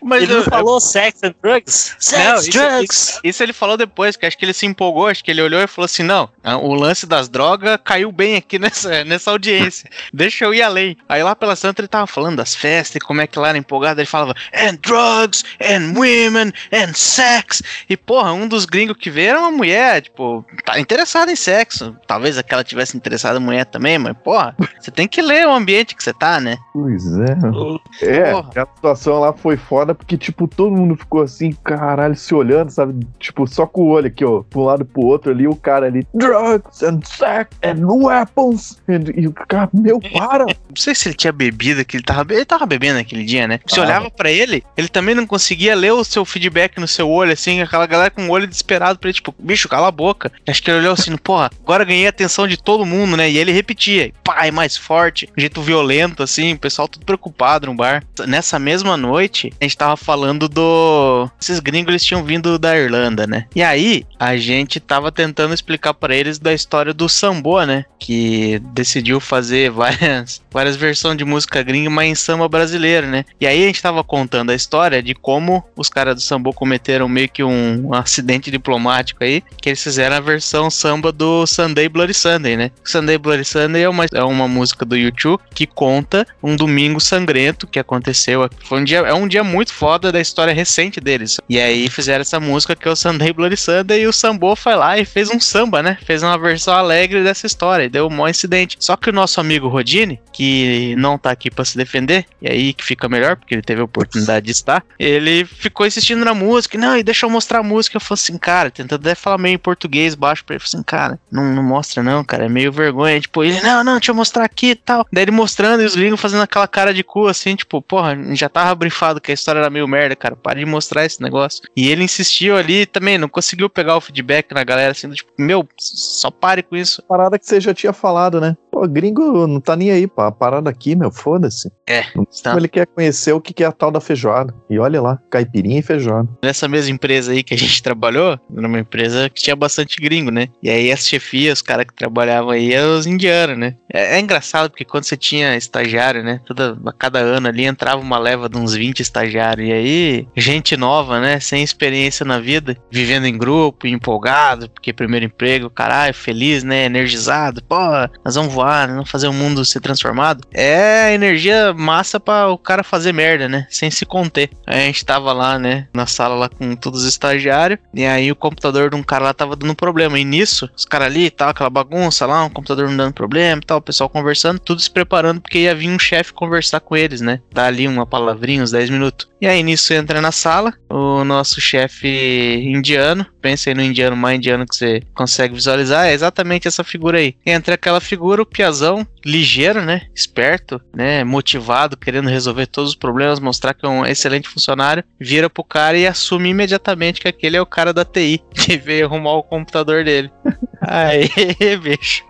[0.03, 1.97] Mas ele eu- não falou sex and drugs?
[1.99, 2.91] Sex, Não, isso, drugs.
[3.11, 5.61] isso- isso ele falou depois, que acho que ele se empolgou, acho que ele olhou
[5.61, 6.29] e falou assim: não,
[6.63, 9.89] o lance das drogas caiu bem aqui nessa, nessa audiência.
[10.13, 10.97] Deixa eu ir além.
[11.09, 13.59] Aí lá pela Santa ele tava falando das festas e como é que lá era
[13.59, 14.01] empolgado.
[14.01, 17.63] Ele falava, and drugs, and women, and sex.
[17.89, 21.97] E porra, um dos gringos que veio era uma mulher, tipo, tá interessada em sexo.
[22.07, 25.95] Talvez aquela tivesse interessada em mulher também, mas porra, você tem que ler o ambiente
[25.95, 26.57] que você tá, né?
[26.73, 27.37] Pois é.
[27.49, 28.51] O- É, Porra.
[28.63, 33.07] a situação lá foi foda porque, tipo, todo mundo ficou assim, caralho, se olhando, sabe?
[33.19, 35.57] Tipo, só com o olho aqui, ó, pra um lado e pro outro ali, o
[35.57, 38.79] cara ali, drugs and sex and weapons.
[38.89, 40.45] And- e o cara, meu, para!
[40.77, 43.61] Não sei se ele tinha bebido, que ele tava, ele tava bebendo naquele dia, né?
[43.67, 43.85] Você Ah.
[43.85, 47.61] olhava pra ele, ele também não conseguia ler o seu feedback no seu olho, assim,
[47.61, 50.33] aquela galera com o olho desesperado pra ele, tipo, bicho, cala a boca.
[50.47, 53.31] Acho que ele olhou assim, porra, agora ganhei a atenção de todo mundo, né?
[53.31, 57.75] E ele repetia, pai, mais forte, um jeito violento, assim, o pessoal tudo preocupado no
[57.75, 58.05] bar.
[58.27, 61.29] Nessa mesma noite, a gente tava falando do.
[61.41, 63.47] Esses gringos eles tinham vindo da Irlanda, né?
[63.55, 67.85] E aí, a gente tava tentando explicar pra eles da história do Sambo, né?
[67.99, 73.25] Que decidiu fazer várias, várias versões de música gringa, mas em samba brasileiro, né?
[73.41, 77.09] E aí a gente tava contando a história de como os caras do Sambo cometeram
[77.09, 82.15] meio que um, acidente diplomático aí, que eles fizeram a versão samba do Sunday Bloody
[82.15, 82.71] Sunday, né?
[82.83, 87.67] Sunday Bloody Sunday é uma, é uma música do YouTube que conta um domingo sangrento
[87.67, 88.49] que aconteceu.
[88.65, 91.39] Foi um dia, é um dia muito foda da história recente deles.
[91.49, 94.75] E aí fizeram essa música que é o Sunday Bloody Sunday e o Sambo foi
[94.75, 95.99] lá e fez um samba, né?
[96.05, 98.77] Fez uma versão alegre dessa história e deu um maior incidente.
[98.81, 102.73] Só que o nosso amigo Rodine, que não tá aqui pra se defender, e aí
[102.73, 106.79] que fica melhor, porque ele teve a oportunidade de estar, ele ficou insistindo na música.
[106.79, 107.97] Não, e deixa eu mostrar a música.
[107.97, 110.63] Eu falei assim, cara, tentando até falar meio em português baixo pra ele.
[110.63, 113.21] Eu falei assim, cara, não, não mostra não, cara, é meio vergonha.
[113.21, 115.07] Tipo, ele, não, não, deixa eu mostrar aqui e tal.
[115.13, 118.49] Daí ele mostrando e os gringos fazendo aquela cara de cu, assim, tipo, porra, já
[118.49, 121.63] tava brifado que a história era meio merda, cara, para de mostrar esse negócio.
[121.77, 125.67] E ele insistiu ali também, não conseguiu pegar o feedback na galera, assim, tipo, meu,
[125.79, 127.03] só pare com isso.
[127.03, 128.57] Parada que você já tinha falado, né?
[128.77, 130.27] Pô, gringo não tá nem aí, pá.
[130.27, 131.73] A parada aqui, meu, foda-se.
[131.89, 134.53] É, Então ele quer conhecer o que que é a tal da feijoada.
[134.69, 136.29] E olha lá, caipirinha e feijoada.
[136.45, 140.49] Nessa mesma empresa aí que a gente trabalhou, numa empresa que tinha bastante gringo, né?
[140.63, 143.77] E aí as chefias, os caras que trabalhavam aí, eram os indianos, né?
[143.91, 146.43] É, é engraçado porque quando você tinha estagiário, né?
[146.45, 149.71] Toda, a cada ano ali entrava uma leva de uns 20 estagiários.
[149.71, 151.41] E aí, gente nova, né?
[151.41, 156.85] Sem experiência na vida, vivendo em grupo, empolgado, porque primeiro emprego, caralho, feliz, né?
[156.85, 157.63] Energizado.
[157.65, 157.77] Pô,
[158.23, 158.95] nós vamos voar, né?
[158.95, 160.47] vamos fazer o mundo ser transformado.
[160.53, 163.67] É energia massa pra o cara fazer merda, né?
[163.71, 164.51] Sem se conter.
[164.67, 165.89] Aí a gente tava lá, né?
[165.95, 167.79] Na sala lá com todos os estagiários.
[167.95, 170.19] E aí o computador de um cara lá tava dando problema.
[170.19, 173.79] E nisso, os caras ali, tal, aquela bagunça lá, um computador não dando problema tal,
[173.79, 177.41] o pessoal conversando, tudo se preparando porque ia vir um chefe conversar com eles, né?
[177.53, 179.29] Dar ali uma palavrinha, uns 10 minutos.
[179.41, 183.27] E aí nisso entra na sala o nosso chefe indiano.
[183.41, 186.07] Pensa aí no indiano mais indiano que você consegue visualizar.
[186.07, 187.35] É exatamente essa figura aí.
[187.45, 190.07] Entra aquela figura, piazão, ligeiro, né?
[190.15, 191.23] Esperto, né?
[191.23, 195.05] Motivado, querendo resolver todos os problemas, mostrar que é um excelente funcionário.
[195.21, 199.05] Vira pro cara e assume imediatamente que aquele é o cara da TI que veio
[199.05, 200.31] arrumar o computador dele.
[200.81, 201.29] Aí,
[201.83, 202.25] bicho.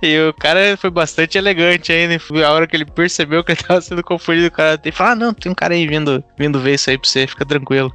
[0.00, 2.20] E o cara foi bastante elegante ainda.
[2.20, 5.12] Foi a hora que ele percebeu que ele tava sendo confundido, o cara tem falou:
[5.12, 7.92] Ah, não, tem um cara aí vindo, vindo ver isso aí pra você, fica tranquilo.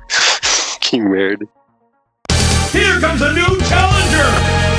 [0.81, 1.45] Que merda.
[2.73, 4.76] Here comes a new challenger!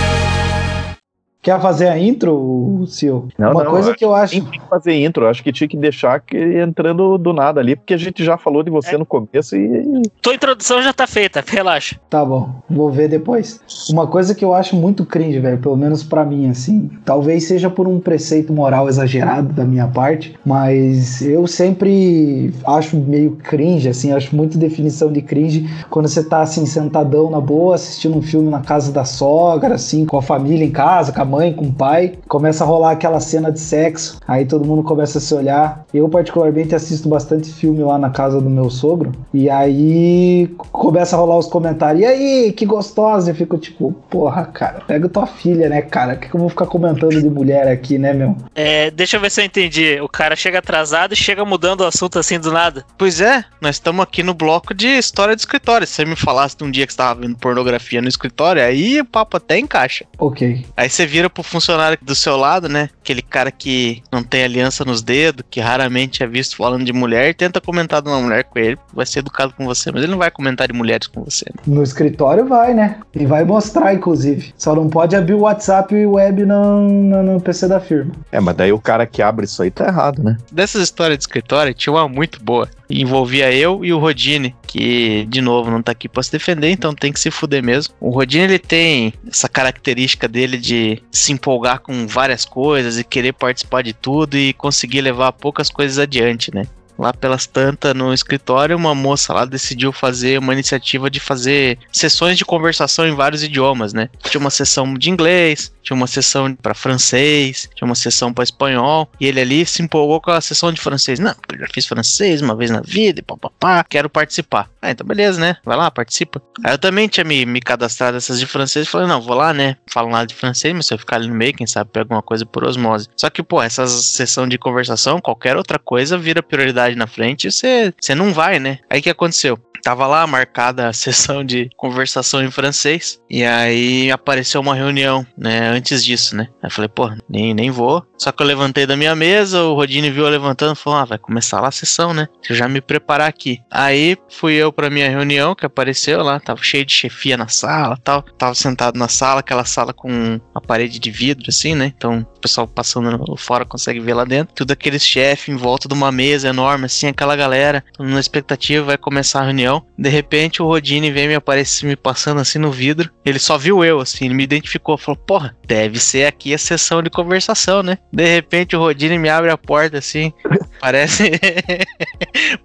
[1.40, 3.28] Quer fazer a intro, Sil?
[3.38, 4.34] Não, Uma não, coisa eu que eu acho.
[4.34, 7.76] Nem tem que fazer intro, acho que tinha que deixar que entrando do nada ali,
[7.76, 10.02] porque a gente já falou de você no começo e.
[10.20, 11.96] Tua introdução já tá feita, relaxa.
[12.10, 13.60] Tá bom, vou ver depois.
[13.88, 16.90] Uma coisa que eu acho muito cringe, velho, pelo menos pra mim, assim.
[17.04, 23.36] Talvez seja por um preceito moral exagerado da minha parte, mas eu sempre acho meio
[23.36, 28.16] cringe, assim, acho muito definição de cringe quando você tá, assim, sentadão na boa, assistindo
[28.18, 31.52] um filme na casa da sogra, assim, com a família em casa, com a mãe,
[31.52, 35.20] com o pai, começa a rolar aquela cena de sexo, aí todo mundo começa a
[35.20, 35.84] se olhar.
[35.92, 41.18] Eu, particularmente, assisto bastante filme lá na casa do meu sogro, e aí começa a
[41.18, 43.30] rolar os comentários, e aí, que gostosa!
[43.30, 46.14] Eu fico tipo, porra, cara, pega tua filha, né, cara?
[46.14, 48.36] O que, que eu vou ficar comentando de mulher aqui, né, meu?
[48.54, 50.00] É, deixa eu ver se eu entendi.
[50.00, 52.84] O cara chega atrasado e chega mudando o assunto assim do nada.
[52.96, 55.86] Pois é, nós estamos aqui no bloco de história de escritório.
[55.86, 59.00] Se você me falasse de um dia que você tava vendo pornografia no escritório, aí
[59.00, 60.04] o papo até encaixa.
[60.18, 60.64] Ok.
[60.76, 62.90] Aí você vira pro funcionário do seu lado, né?
[63.00, 67.30] Aquele cara que não tem aliança nos dedos, que raramente é visto falando de mulher,
[67.30, 70.12] e tenta comentar de uma mulher com ele, vai ser educado com você, mas ele
[70.12, 71.46] não vai comentar de mulheres com você.
[71.46, 71.62] Né?
[71.66, 72.98] No escritório vai, né?
[73.14, 74.52] E vai mostrar, inclusive.
[74.56, 78.12] Só não pode abrir o WhatsApp e o web no, no, no PC da firma.
[78.30, 80.36] É, mas daí o cara que abre isso aí tá errado, né?
[80.52, 82.68] Dessas histórias de escritório, tinha uma muito boa.
[82.90, 86.94] Envolvia eu e o Rodine, que, de novo, não tá aqui pra se defender, então
[86.94, 87.94] tem que se fuder mesmo.
[88.00, 93.32] O Rodine, ele tem essa característica dele de se empolgar com várias coisas e querer
[93.32, 96.66] participar de tudo e conseguir levar poucas coisas adiante, né?
[96.98, 102.36] Lá pelas tantas no escritório, uma moça lá decidiu fazer uma iniciativa de fazer sessões
[102.36, 104.08] de conversação em vários idiomas, né?
[104.24, 109.08] Tinha uma sessão de inglês, tinha uma sessão para francês, tinha uma sessão para espanhol,
[109.20, 111.18] e ele ali se empolgou com a sessão de francês.
[111.18, 114.68] Não, porque eu já fiz francês uma vez na vida e papapá, quero participar.
[114.82, 115.56] Ah, então beleza, né?
[115.64, 116.42] Vai lá, participa.
[116.64, 119.54] Aí eu também tinha me, me cadastrado nessas de francês e falei, não, vou lá,
[119.54, 119.76] né?
[119.90, 122.22] Falo nada de francês, mas se eu ficar ali no meio, quem sabe pega alguma
[122.22, 123.08] coisa por osmose.
[123.16, 128.14] Só que, pô, essa sessão de conversação, qualquer outra coisa vira prioridade na frente você
[128.14, 128.78] não vai, né?
[128.90, 129.58] Aí o que aconteceu?
[129.82, 133.20] Tava lá marcada a sessão de conversação em francês.
[133.30, 135.68] E aí apareceu uma reunião, né?
[135.68, 136.48] Antes disso, né?
[136.62, 138.04] Aí eu falei, pô, nem, nem vou.
[138.18, 141.04] Só que eu levantei da minha mesa, o Rodine viu eu levantando e falou: Ah,
[141.04, 142.28] vai começar lá a sessão, né?
[142.40, 143.60] Deixa eu já me preparar aqui.
[143.70, 147.96] Aí fui eu pra minha reunião, que apareceu lá, tava cheio de chefia na sala
[148.02, 148.22] tal.
[148.22, 151.92] Tava sentado na sala, aquela sala com a parede de vidro, assim, né?
[151.96, 154.54] Então o pessoal passando fora consegue ver lá dentro.
[154.54, 158.98] Tudo aqueles chefes em volta de uma mesa enorme, assim, aquela galera, na expectativa, vai
[158.98, 159.84] começar a reunião.
[159.96, 163.10] De repente o Rodine vem me aparecer, me passando assim no vidro.
[163.24, 167.02] Ele só viu eu, assim, ele me identificou, falou: Porra, deve ser aqui a sessão
[167.02, 167.98] de conversação, né?
[168.12, 170.32] De repente o Rodine me abre a porta assim,
[170.80, 171.32] parece.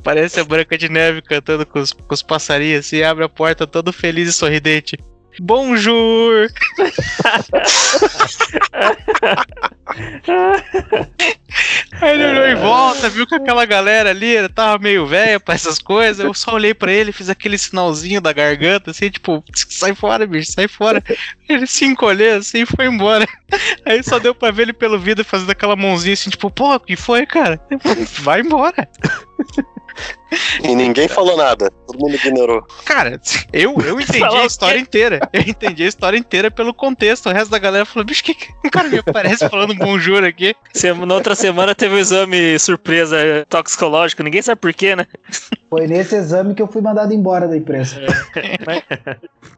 [0.03, 3.67] parece a Branca de Neve cantando com os, com os passarinhos assim, abre a porta
[3.67, 4.97] todo feliz e sorridente.
[5.39, 6.47] Bonjour!
[12.01, 15.79] Aí ele olhou em volta, viu que aquela galera ali tava meio velha pra essas
[15.79, 16.23] coisas.
[16.23, 20.51] Eu só olhei pra ele, fiz aquele sinalzinho da garganta, assim, tipo, sai fora, bicho,
[20.51, 21.03] sai fora.
[21.47, 23.27] Ele se encolheu assim e foi embora.
[23.85, 26.79] Aí só deu pra ver ele pelo vidro fazendo aquela mãozinha assim, tipo, pô, o
[26.79, 27.59] que foi, cara?
[28.19, 28.87] Vai embora.
[30.63, 31.69] E ninguém falou nada.
[31.87, 32.65] Todo mundo ignorou.
[32.85, 33.19] Cara,
[33.51, 35.19] eu, eu entendi a história inteira.
[35.31, 37.29] Eu entendi a história inteira pelo contexto.
[37.29, 40.55] O resto da galera falou, bicho, que que o cara me aparece falando bonjour aqui?
[40.73, 45.05] Sem- Na outra semana teve o exame surpresa toxicológico, ninguém sabe por quê, né?
[45.69, 47.99] Foi nesse exame que eu fui mandado embora da empresa.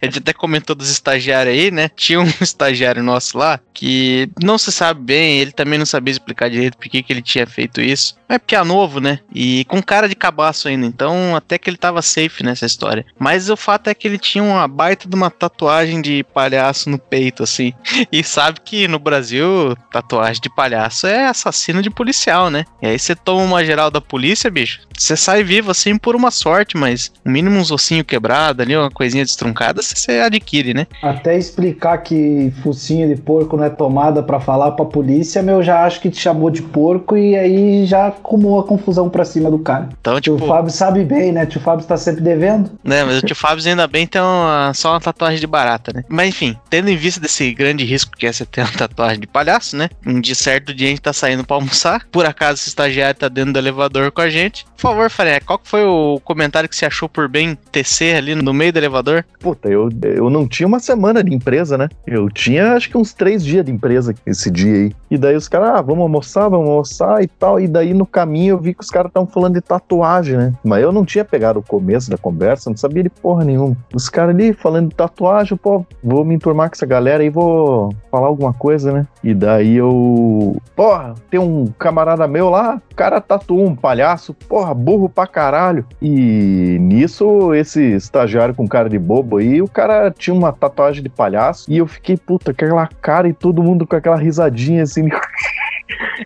[0.02, 1.90] A gente até comentou dos estagiários aí, né?
[1.96, 6.50] Tinha um estagiário nosso lá que não se sabe bem, ele também não sabia explicar
[6.50, 8.18] direito por que que ele tinha feito isso.
[8.28, 9.20] É porque é novo, né?
[9.34, 13.06] E com cara de cabaço ainda, então até que ele tava safe nessa história.
[13.20, 16.98] Mas o fato é que ele tinha uma baita de uma tatuagem de palhaço no
[16.98, 17.74] peito, assim.
[18.12, 22.64] E sabe que no Brasil, tatuagem de palhaço é assassino de policial, né?
[22.82, 26.32] E aí você toma uma geral da polícia, bicho, você sai vivo assim por uma
[26.32, 30.88] sorte, mas no mínimo uns ossinhos quebrados ali, uma coisinha destruncada, você adquire, né?
[31.02, 35.84] Até explicar que focinho de porco não é tomada pra falar pra polícia, meu, já
[35.84, 39.60] acho que te chamou de porco e aí já acumulou a confusão pra cima do
[39.60, 39.90] cara.
[40.00, 41.46] Então, Tio tipo, Fábio sabe bem, né?
[41.46, 42.72] Tio Fábio tá sempre devendo.
[42.84, 46.04] né, mas o tio Fábio ainda bem tem uma- só uma tatuagem de barata, né?
[46.10, 49.28] Mas enfim, tendo em vista desse grande risco que é você ter uma tatuagem de
[49.28, 49.90] palhaço, né?
[50.06, 53.28] Um dia certo dia a gente tá saindo pra almoçar, por acaso esse estagiário tá
[53.28, 54.66] dentro do elevador com a gente.
[54.76, 58.36] Por favor, Faré, qual que foi o comentário que você achou por bem tecer ali
[58.36, 59.26] no meio do elevador?
[59.40, 61.88] Puta, eu, eu não tinha uma semana de empresa, né?
[62.06, 64.92] Eu tinha acho que uns três dias de empresa esse dia aí.
[65.10, 67.60] E daí os caras, ah, vamos almoçar, vamos almoçar e tal.
[67.60, 70.05] E daí no caminho eu vi que os caras estavam falando de tatuagem,
[70.38, 70.54] né?
[70.64, 73.76] Mas eu não tinha pegado o começo da conversa, não sabia de porra nenhuma.
[73.94, 77.94] Os caras ali falando de tatuagem, pô, vou me enturmar com essa galera e vou
[78.12, 79.08] falar alguma coisa, né?
[79.24, 80.56] E daí eu.
[80.76, 85.86] Porra, tem um camarada meu lá, cara tatuou um palhaço, porra, burro pra caralho.
[86.02, 91.10] E nisso, esse estagiário com cara de bobo aí, o cara tinha uma tatuagem de
[91.10, 91.72] palhaço.
[91.72, 95.10] E eu fiquei, puta, aquela cara e todo mundo com aquela risadinha assim.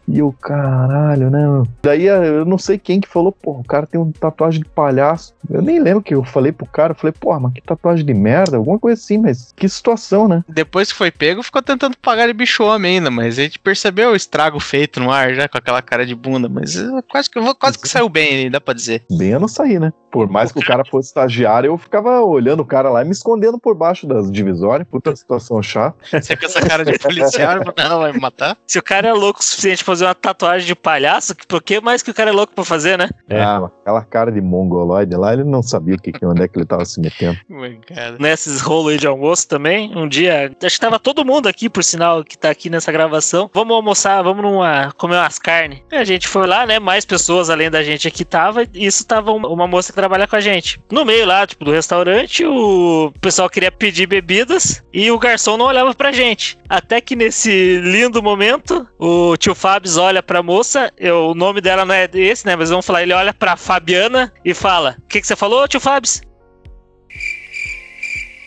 [0.07, 1.41] E eu, caralho, né?
[1.41, 1.67] meu?
[1.81, 5.33] Daí eu não sei quem que falou, porra, o cara tem uma tatuagem de palhaço.
[5.49, 6.91] Eu nem lembro que eu falei pro cara.
[6.93, 10.43] Eu falei, porra, mas que tatuagem de merda, alguma coisa assim, mas que situação, né?
[10.47, 14.11] Depois que foi pego, ficou tentando pagar de bicho homem ainda, mas a gente percebeu
[14.11, 17.39] o estrago feito no ar já com aquela cara de bunda, mas eh, quase que,
[17.55, 19.03] quase que saiu bem ali, dá pra dizer.
[19.11, 19.91] Bem eu não saí, né?
[20.11, 23.11] Por mais que o cara fosse estagiário, eu ficava olhando o cara lá e me
[23.11, 24.87] escondendo por baixo das divisórias.
[24.87, 25.97] Puta situação chata.
[26.11, 28.57] Você com essa cara de policial, não, vai me matar?
[28.65, 32.01] Se o cara é louco suficiente pra fazer uma tatuagem de palhaço, por que mais
[32.01, 33.09] que o cara é louco pra fazer, né?
[33.29, 33.41] É.
[33.41, 36.57] Ah, aquela cara de mongoloide lá, ele não sabia o que, que- onde é que
[36.57, 37.37] ele tava se metendo.
[38.19, 41.83] Nesses rolos aí de almoço também, um dia, acho que tava todo mundo aqui, por
[41.83, 43.49] sinal, que tá aqui nessa gravação.
[43.53, 45.79] Vamos almoçar, vamos numa, comer umas carnes.
[45.91, 46.79] E a gente foi lá, né?
[46.79, 50.27] Mais pessoas além da gente aqui tava, e isso tava uma, uma moça que trabalha
[50.27, 50.81] com a gente.
[50.91, 55.65] No meio lá, tipo, do restaurante, o pessoal queria pedir bebidas e o garçom não
[55.65, 56.57] olhava pra gente.
[56.67, 61.85] Até que nesse lindo momento, o tio Fábio olha pra moça, eu- o nome dela
[61.85, 62.55] não é esse, né?
[62.55, 65.79] Mas vamos falar, ele olha pra Fabiana e fala: O que, que você falou, tio
[65.79, 66.11] Fábio?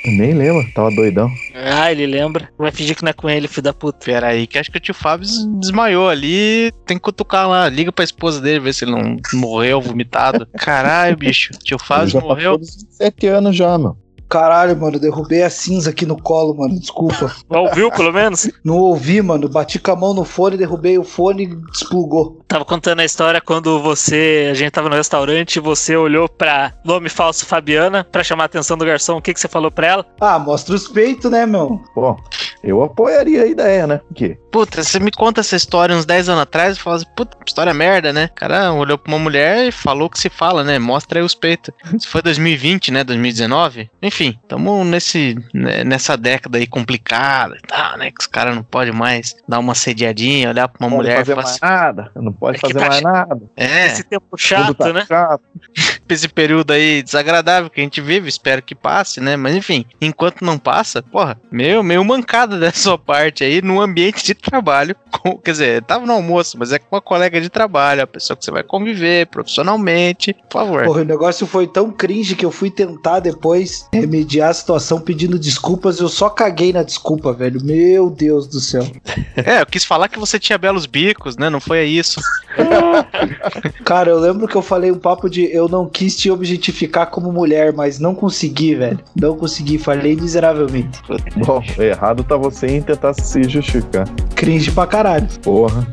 [0.05, 1.31] Nem lembro, tava doidão.
[1.55, 2.49] Ah, ele lembra.
[2.59, 4.05] Vai fingir que não é com ele, filho da puta.
[4.05, 5.29] Pera aí, que acho que o tio Fábio
[5.61, 6.73] desmaiou ali.
[6.85, 7.69] Tem que cutucar lá.
[7.69, 10.45] Liga pra esposa dele, ver se ele não morreu vomitado.
[10.59, 11.53] Caralho, bicho.
[11.63, 12.59] Tio Fábio já morreu.
[12.59, 13.97] passou dos 27 anos já, meu.
[14.33, 16.81] Caralho, mano, derrubei a cinza aqui no colo, mano.
[16.81, 17.31] Desculpa.
[17.51, 18.51] Ouviu, pelo menos?
[18.65, 19.47] Não ouvi, mano.
[19.47, 22.41] Bati com a mão no fone, derrubei o fone e desplugou.
[22.49, 27.11] Tava contando a história quando você, a gente tava no restaurante, você olhou pra nome
[27.11, 29.19] falso Fabiana pra chamar a atenção do garçom.
[29.19, 30.07] O que, que você falou pra ela?
[30.19, 31.79] Ah, mostra os peitos, né, meu?
[31.95, 32.17] Pô,
[32.65, 34.01] eu apoiaria a ideia, né?
[34.09, 37.37] Porque Puta, você me conta essa história uns 10 anos atrás e fala assim, puta,
[37.47, 38.27] história merda, né?
[38.27, 40.79] O cara olhou pra uma mulher e falou o que se fala, né?
[40.79, 41.73] Mostra aí os peitos.
[41.97, 43.03] Isso foi 2020, né?
[43.03, 43.91] 2019?
[44.03, 48.11] Enfim, tamo nesse, né, nessa década aí complicada e tal, né?
[48.11, 51.15] Que os caras não podem mais dar uma sediadinha, olhar pra uma não pode mulher
[51.15, 53.41] e fazer falar mais assim, nada, não pode É fazer tá mais ch- nada.
[53.57, 55.05] é, Esse tempo Tudo chato, tá né?
[55.09, 55.43] chato.
[56.13, 59.35] esse período aí desagradável que a gente vive, espero que passe, né?
[59.35, 64.23] Mas enfim, enquanto não passa, porra, meio, meio mancada da sua parte aí no ambiente
[64.23, 64.95] de trabalho.
[65.11, 68.37] com- quer dizer, tava no almoço, mas é com uma colega de trabalho, a pessoa
[68.37, 70.85] que você vai conviver profissionalmente, por favor.
[70.85, 75.39] Porra, o negócio foi tão cringe que eu fui tentar depois remediar a situação pedindo
[75.39, 76.01] desculpas.
[76.01, 77.63] Eu só caguei na desculpa, velho.
[77.63, 78.83] Meu Deus do céu.
[79.35, 81.49] É, eu quis falar que você tinha belos bicos, né?
[81.49, 82.21] Não foi isso.
[83.85, 87.33] Cara, eu lembro que eu falei um papo de eu não quis te objetificar como
[87.33, 89.01] mulher, mas não consegui, velho.
[89.19, 91.01] Não consegui, falhei miseravelmente.
[91.37, 94.07] Bom, errado tá você em tentar se justificar.
[94.35, 95.29] Cringe pra caralho.
[95.43, 95.87] Porra.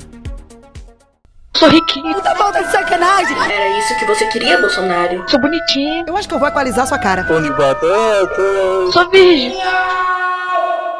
[1.55, 2.13] Sou riquinho.
[2.15, 3.35] Puta falta de sacanagem.
[3.37, 5.23] Era isso que você queria, Bolsonaro?
[5.27, 6.05] Sou bonitinho.
[6.07, 7.23] Eu acho que eu vou equalizar sua cara.
[7.25, 8.91] Pão de batata.
[8.93, 9.57] Sou virgem.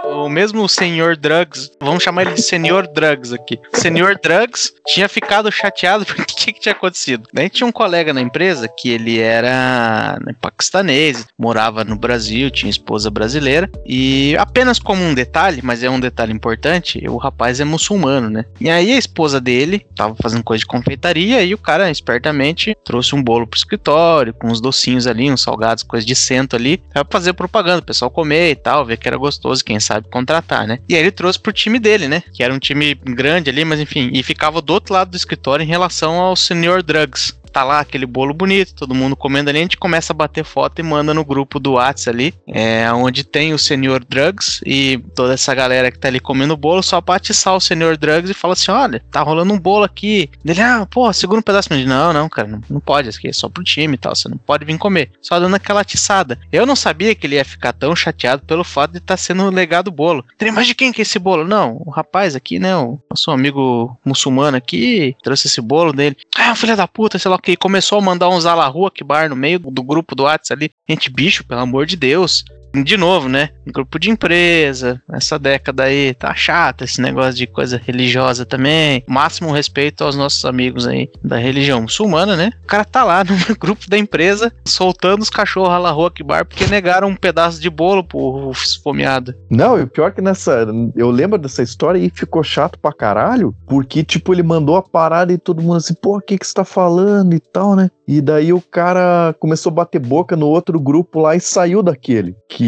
[0.04, 3.60] O mesmo Senhor Drugs, vamos chamar ele de Senhor Drugs aqui.
[3.74, 7.28] Senhor Drugs tinha ficado chateado porque o que, que tinha acontecido?
[7.34, 12.70] Daí tinha um colega na empresa que ele era né, paquistanês, morava no Brasil, tinha
[12.70, 17.66] esposa brasileira e apenas como um detalhe, mas é um detalhe importante, o rapaz é
[17.66, 18.46] muçulmano, né?
[18.60, 23.16] E aí a esposa dele tava fazendo coisa de confeitaria e o cara espertamente trouxe
[23.16, 27.06] um bolo pro escritório com uns docinhos ali, uns salgados, coisa de cento ali, pra
[27.10, 30.80] fazer propaganda, o pessoal comer e tal, ver que era gostoso, quem sabe contratar, né?
[30.88, 32.24] E aí ele trouxe pro time dele, né?
[32.34, 35.64] Que era um time grande ali, mas enfim, e ficava do outro lado do escritório
[35.64, 37.39] em relação ao Senior Drugs.
[37.52, 40.80] Tá lá aquele bolo bonito, todo mundo comendo ali, a gente começa a bater foto
[40.80, 45.34] e manda no grupo do Whats ali, é, onde tem o Senior Drugs e toda
[45.34, 48.54] essa galera que tá ali comendo bolo, só pra atiçar o Senior Drugs e fala
[48.54, 50.30] assim: olha, tá rolando um bolo aqui.
[50.46, 51.70] Ele, ah, pô, segura um pedaço.
[51.72, 54.16] Mas, não, não, cara, não, não pode, isso aqui é só pro time e tal,
[54.16, 55.12] você não pode vir comer.
[55.22, 56.40] Só dando aquela atiçada.
[56.52, 59.50] Eu não sabia que ele ia ficar tão chateado pelo fato de estar tá sendo
[59.50, 60.26] legado o bolo.
[60.54, 61.48] Mas de quem que é esse bolo?
[61.48, 66.16] Não, o rapaz aqui, né, o nosso amigo muçulmano aqui, trouxe esse bolo dele.
[66.36, 67.56] Ah, filha da puta, sei lá que.
[67.56, 70.72] Começou a mandar uns Alarrua bar no meio do grupo do WhatsApp ali.
[70.88, 72.44] Gente, bicho, pelo amor de Deus.
[72.74, 73.50] De novo, né?
[73.68, 79.04] Grupo de empresa, essa década aí tá chata, esse negócio de coisa religiosa também.
[79.08, 82.52] Máximo respeito aos nossos amigos aí da religião muçulmana, né?
[82.64, 86.46] O cara tá lá no grupo da empresa soltando os cachorros lá rua que bar
[86.46, 89.34] porque negaram um pedaço de bolo pro esfomeado.
[89.50, 90.68] Não, e o pior que nessa.
[90.96, 95.32] Eu lembro dessa história e ficou chato pra caralho, porque, tipo, ele mandou a parada
[95.34, 97.90] e todo mundo assim, pô, o que que você tá falando e tal, né?
[98.08, 102.36] E daí o cara começou a bater boca no outro grupo lá e saiu daquele.
[102.50, 102.59] Que,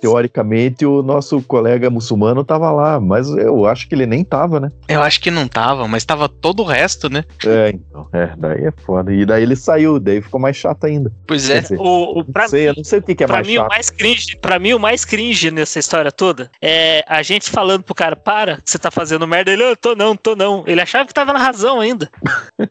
[0.00, 4.68] teoricamente, o nosso colega muçulmano tava lá, mas eu acho que ele nem tava, né?
[4.88, 7.24] Eu acho que não tava, mas tava todo o resto, né?
[7.44, 8.08] É, então.
[8.12, 9.12] É, daí é foda.
[9.12, 11.12] E daí ele saiu, daí ficou mais chato ainda.
[11.26, 11.60] Pois é.
[11.60, 13.46] Dizer, O, o, pra não sei, eu não sei o que, que é pra mais
[13.46, 13.68] mim, o chato.
[13.68, 17.94] mais cringe, pra mim, o mais cringe nessa história toda é a gente falando pro
[17.94, 19.50] cara, para, você tá fazendo merda.
[19.52, 20.64] Ele, eu tô não, tô não.
[20.66, 22.10] Ele achava que tava na razão ainda.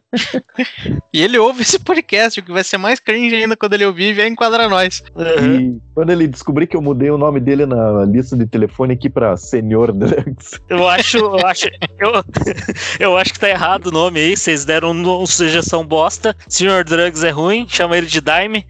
[1.12, 4.10] E ele ouve esse podcast, o que vai ser mais cringe ainda quando ele ouvir
[4.10, 5.02] e vier enquadrar nós.
[5.16, 9.08] E quando ele descobrir que eu mudei o nome dele na lista de telefone aqui
[9.10, 10.60] pra Senhor Drugs.
[10.68, 11.66] Eu acho, eu acho,
[11.98, 12.12] eu,
[13.00, 14.36] eu acho que tá errado o nome aí.
[14.36, 16.36] Vocês deram uma sugestão bosta.
[16.48, 16.84] Sr.
[16.84, 18.66] Drugs é ruim, chama ele de Daime.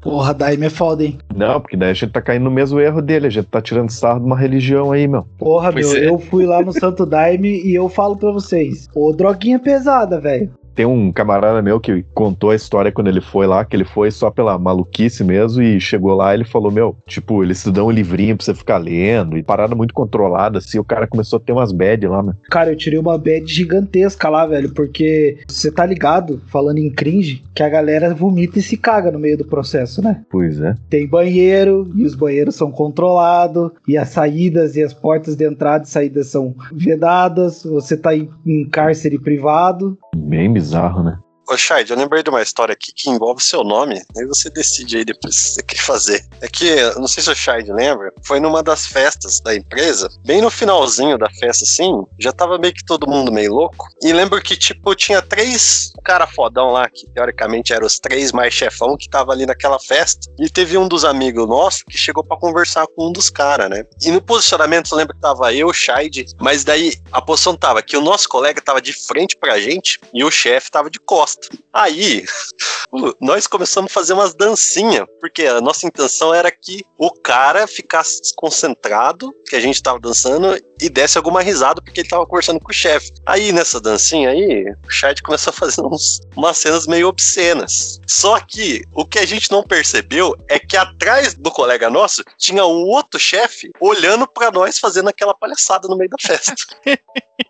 [0.00, 1.18] Porra, Daime é foda, hein?
[1.34, 3.26] Não, porque daí a gente tá caindo no mesmo erro dele.
[3.26, 5.26] A gente tá tirando sarro de uma religião aí, meu.
[5.38, 6.08] Porra, Pois meu, é.
[6.08, 8.88] eu fui lá no Santo Daime e eu falo pra vocês.
[8.94, 10.50] Ô, droguinha pesada, velho.
[10.74, 14.10] Tem um camarada meu que contou a história quando ele foi lá, que ele foi
[14.10, 17.86] só pela maluquice mesmo, e chegou lá e ele falou, meu, tipo, eles te dão
[17.86, 21.40] um livrinho pra você ficar lendo, e parada muito controlada, assim, o cara começou a
[21.40, 22.32] ter umas bad lá, né?
[22.50, 27.42] Cara, eu tirei uma bad gigantesca lá, velho, porque você tá ligado, falando em cringe,
[27.54, 30.22] que a galera vomita e se caga no meio do processo, né?
[30.30, 30.74] Pois é.
[30.88, 35.84] Tem banheiro, e os banheiros são controlados, e as saídas e as portas de entrada
[35.84, 39.98] e saída são vedadas, você tá em, em cárcere privado.
[40.16, 41.18] Bem bizarro, né?
[41.50, 44.98] Ô, Shade, eu lembrei de uma história aqui que envolve seu nome, aí você decide
[44.98, 46.24] aí depois o que você quer fazer.
[46.40, 50.40] É que, não sei se o Shade lembra, foi numa das festas da empresa, bem
[50.40, 51.90] no finalzinho da festa, assim,
[52.20, 53.88] já tava meio que todo mundo meio louco.
[54.00, 58.52] E lembro que, tipo, tinha três cara fodão lá, que teoricamente eram os três mais
[58.52, 60.30] chefão que tava ali naquela festa.
[60.38, 63.84] E teve um dos amigos nossos que chegou pra conversar com um dos caras, né?
[64.02, 67.82] E no posicionamento, eu lembro que tava eu, o Shade, mas daí a posição tava
[67.82, 71.39] que o nosso colega tava de frente pra gente e o chefe tava de costa.
[71.72, 72.24] Aí,
[73.20, 78.20] nós começamos a fazer umas dancinhas, porque a nossa intenção era que o cara ficasse
[78.20, 82.70] desconcentrado, que a gente tava dançando, e desse alguma risada, porque ele tava conversando com
[82.70, 83.12] o chefe.
[83.26, 88.00] Aí, nessa dancinha aí, o chat começou a fazer uns, umas cenas meio obscenas.
[88.06, 92.64] Só que o que a gente não percebeu é que atrás do colega nosso tinha
[92.64, 96.54] um outro chefe olhando pra nós fazendo aquela palhaçada no meio da festa.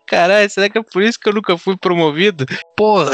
[0.07, 2.45] Caralho, será que é por isso que eu nunca fui promovido?
[2.75, 3.11] Porra.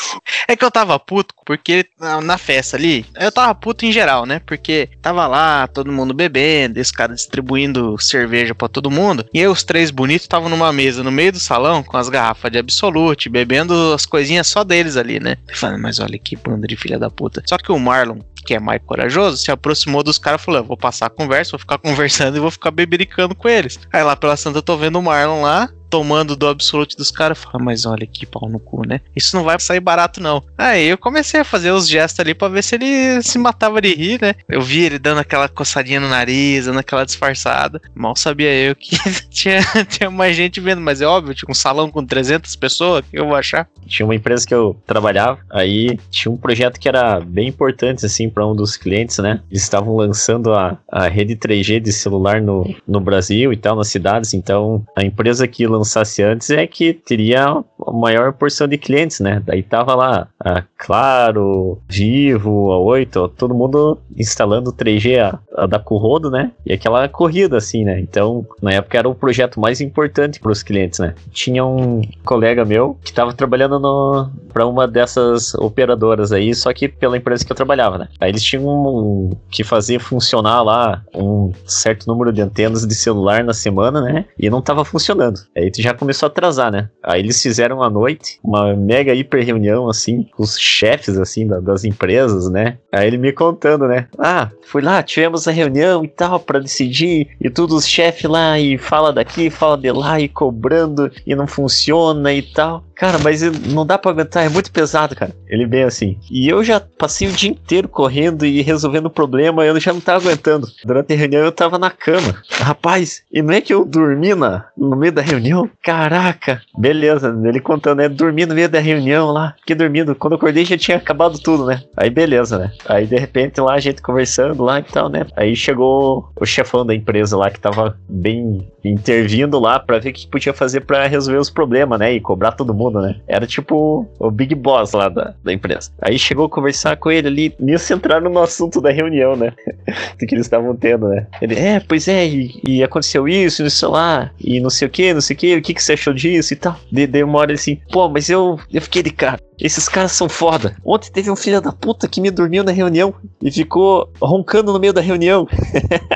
[0.50, 1.86] É que eu tava puto, porque
[2.24, 4.40] na, festa ali, eu tava puto em geral, né?
[4.44, 9.24] Porque tava lá, todo mundo bebendo, esse cara distribuindo cerveja pra todo mundo.
[9.32, 12.50] E aí os três bonitos estavam numa mesa no meio do salão, com as garrafas
[12.50, 15.36] de Absolute, bebendo as coisinhas só deles ali, né?
[15.54, 17.44] Falando, mas olha que banda de filha da puta.
[17.46, 20.66] Só que o Marlon, que é mais corajoso, se aproximou dos caras e falou: "Eu
[20.66, 23.78] vou passar a conversa, vou ficar conversando e vou ficar bebericando com eles.
[23.92, 27.38] Aí lá pela Santa eu tô vendo o Marlon lá, tomando do absolute dos caras.
[27.38, 29.00] Fala, mas olha que pau no cu, né?
[29.14, 30.42] Isso não vai sair barato, não.
[30.56, 33.94] Aí eu comecei a fazer os gestos ali pra ver se ele se matava de
[33.94, 34.34] rir, né?
[34.48, 37.80] Eu vi ele dando aquela coçadinha no nariz, dando aquela disfarçada.
[37.94, 38.96] Mal sabia eu que
[39.30, 43.18] tinha, tinha mais gente vendo, mas é óbvio, tinha um salão com 300 pessoas, que
[43.18, 43.68] eu vou achar?
[43.86, 48.28] Tinha uma empresa que eu trabalhava, aí tinha um projeto que era bem importante, assim,
[48.28, 49.40] para um dos clientes, né?
[49.50, 53.88] Eles estavam lançando a, a rede 3G de celular no, no Brasil e tal, nas
[53.88, 59.20] cidades, então a empresa que lançasse antes é que teria a maior porção de clientes,
[59.20, 59.42] né?
[59.44, 65.78] Daí tava lá a Claro, Vivo, a 8, todo mundo instalando 3G a, a da
[65.78, 66.52] Currodo, né?
[66.64, 68.00] E aquela corrida, assim, né?
[68.00, 71.14] Então, na época era o projeto mais importante para os clientes, né?
[71.32, 76.88] Tinha um colega meu que estava trabalhando no, para uma dessas operadoras aí, só que
[76.88, 78.08] pela empresa que eu trabalhava, né?
[78.18, 83.44] Aí eles tinham um, que fazer funcionar lá um certo número de antenas de celular
[83.44, 84.24] na semana, né?
[84.38, 85.40] E não tava funcionando.
[85.56, 86.88] Aí já começou a atrasar, né?
[87.02, 91.60] Aí eles fizeram à noite uma mega hiper reunião, assim, com os chefes, assim, da,
[91.60, 92.78] das empresas, né?
[92.92, 94.08] Aí ele me contando, né?
[94.18, 98.58] Ah, fui lá, tivemos a reunião e tal, para decidir, e tudo os chefes lá,
[98.58, 102.84] e fala daqui, fala de lá, e cobrando, e não funciona e tal.
[103.00, 103.40] Cara, mas
[103.72, 105.34] não dá pra aguentar, é muito pesado, cara.
[105.48, 106.18] Ele bem assim.
[106.30, 110.02] E eu já passei o dia inteiro correndo e resolvendo o problema, eu já não
[110.02, 110.68] tava aguentando.
[110.84, 112.42] Durante a reunião eu tava na cama.
[112.50, 115.59] Rapaz, e não é que eu dormi na, no meio da reunião?
[115.82, 116.60] Caraca!
[116.76, 118.08] Beleza, ele contando, né?
[118.08, 120.14] Dormi no meio da reunião lá, fiquei dormindo.
[120.14, 121.82] Quando acordei já tinha acabado tudo, né?
[121.96, 122.72] Aí beleza, né?
[122.86, 125.26] Aí de repente lá a gente conversando lá e tal, né?
[125.36, 130.12] Aí chegou o chefão da empresa lá que tava bem intervindo lá para ver o
[130.12, 132.12] que podia fazer para resolver os problemas, né?
[132.12, 133.16] E cobrar todo mundo mundo, né?
[133.28, 135.90] Era tipo o Big Boss lá da, da empresa.
[136.00, 139.52] Aí chegou a conversar com ele ali, nisso entraram no assunto da reunião, né?
[140.18, 141.26] Do que eles estavam tendo, né?
[141.40, 145.14] Ele, é, pois é, e, e aconteceu isso, isso lá, e não sei o que,
[145.14, 146.76] não sei o que, o que, que você achou disso e tal.
[146.90, 149.40] De, de uma hora assim, pô, mas eu, eu fiquei de cara.
[149.58, 150.76] Esses caras são foda.
[150.84, 154.80] Ontem teve um filho da puta que me dormiu na reunião e ficou roncando no
[154.80, 155.46] meio da reunião.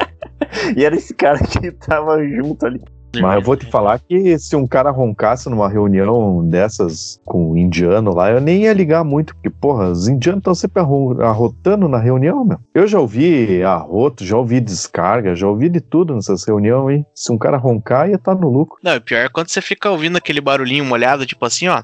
[0.76, 2.80] e era esse cara que tava junto ali.
[3.21, 7.57] Mas eu vou te falar que se um cara roncasse numa reunião dessas com um
[7.57, 10.83] indiano lá, eu nem ia ligar muito, porque, porra, os indianos estão sempre
[11.23, 12.59] arrotando na reunião, meu.
[12.75, 17.07] Eu já ouvi arroto, já ouvi descarga, já ouvi de tudo nessas reuniões, hein?
[17.15, 18.79] Se um cara roncar, ia estar tá no lucro.
[18.83, 21.83] Não, o pior é quando você fica ouvindo aquele barulhinho molhado, tipo assim, ó.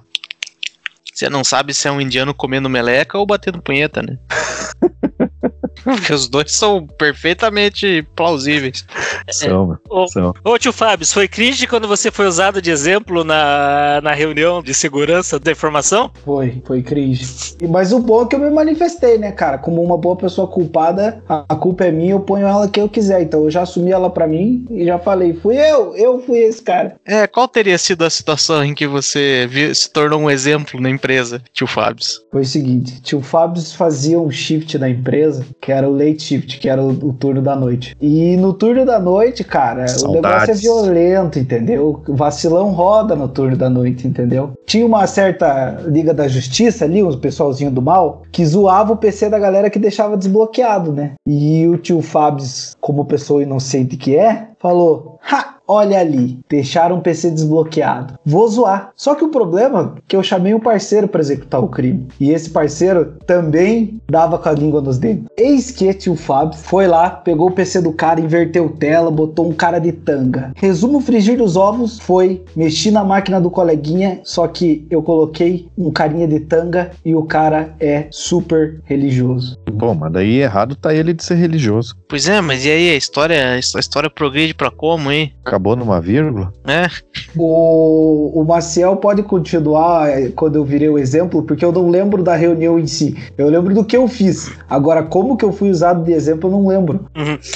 [1.13, 4.17] Você não sabe se é um indiano comendo meleca ou batendo punheta, né?
[5.85, 8.85] Porque os dois são perfeitamente plausíveis.
[9.31, 10.33] São, ô, são.
[10.45, 14.75] ô tio Fábio, foi cringe quando você foi usado de exemplo na, na reunião de
[14.75, 16.11] segurança da informação?
[16.25, 17.25] Foi, foi cringe.
[17.61, 19.59] E- Mas o bom é que eu me manifestei, né, cara?
[19.59, 22.89] Como uma boa pessoa culpada, a a culpa é minha, eu ponho ela que eu
[22.89, 23.23] quiser.
[23.23, 26.63] Então eu já assumi ela pra mim e já falei, fui eu, eu fui esse
[26.63, 26.97] cara.
[27.07, 30.89] É, qual teria sido a situação em que você vi- se tornou um exemplo na
[30.91, 32.05] empresa, tio Fábio?
[32.31, 36.59] Foi o seguinte, tio Fábio fazia um shift da empresa, que era o late shift,
[36.59, 37.97] que era o, o turno da noite.
[38.01, 40.23] E no turno da noite, cara, o Saudades.
[40.23, 42.03] negócio é violento, entendeu?
[42.07, 44.53] O vacilão roda no turno da noite, entendeu?
[44.67, 49.29] Tinha uma certa Liga da Justiça ali, um pessoalzinho do mal, que zoava o PC
[49.29, 51.13] da galera que deixava desbloqueado, né?
[51.27, 52.45] E o tio Fábio,
[52.81, 55.60] como pessoa inocente que é, falou: Ha!
[55.73, 58.15] Olha ali, deixaram o PC desbloqueado.
[58.27, 58.91] Vou zoar.
[58.97, 62.09] Só que o problema é que eu chamei um parceiro para executar o crime.
[62.19, 65.27] E esse parceiro também dava com a língua nos dentes.
[65.39, 69.53] Eis que tio Fábio foi lá, pegou o PC do cara, inverteu tela, botou um
[69.53, 70.51] cara de tanga.
[70.57, 75.93] Resumo frigir dos ovos foi mexi na máquina do coleguinha, só que eu coloquei um
[75.93, 79.57] carinha de tanga e o cara é super religioso.
[79.71, 81.95] Bom, mas daí errado tá ele de ser religioso.
[82.09, 85.33] Pois é, mas e aí, a história, a história progride pra como, hein?
[85.45, 86.53] Acabou numa vírgula?
[86.67, 86.89] É,
[87.37, 92.23] O, o Maciel pode continuar eh, quando eu virei o exemplo, porque eu não lembro
[92.23, 93.17] da reunião em si.
[93.39, 94.51] Eu lembro do que eu fiz.
[94.69, 97.07] Agora, como que eu fui usado de exemplo, eu não lembro.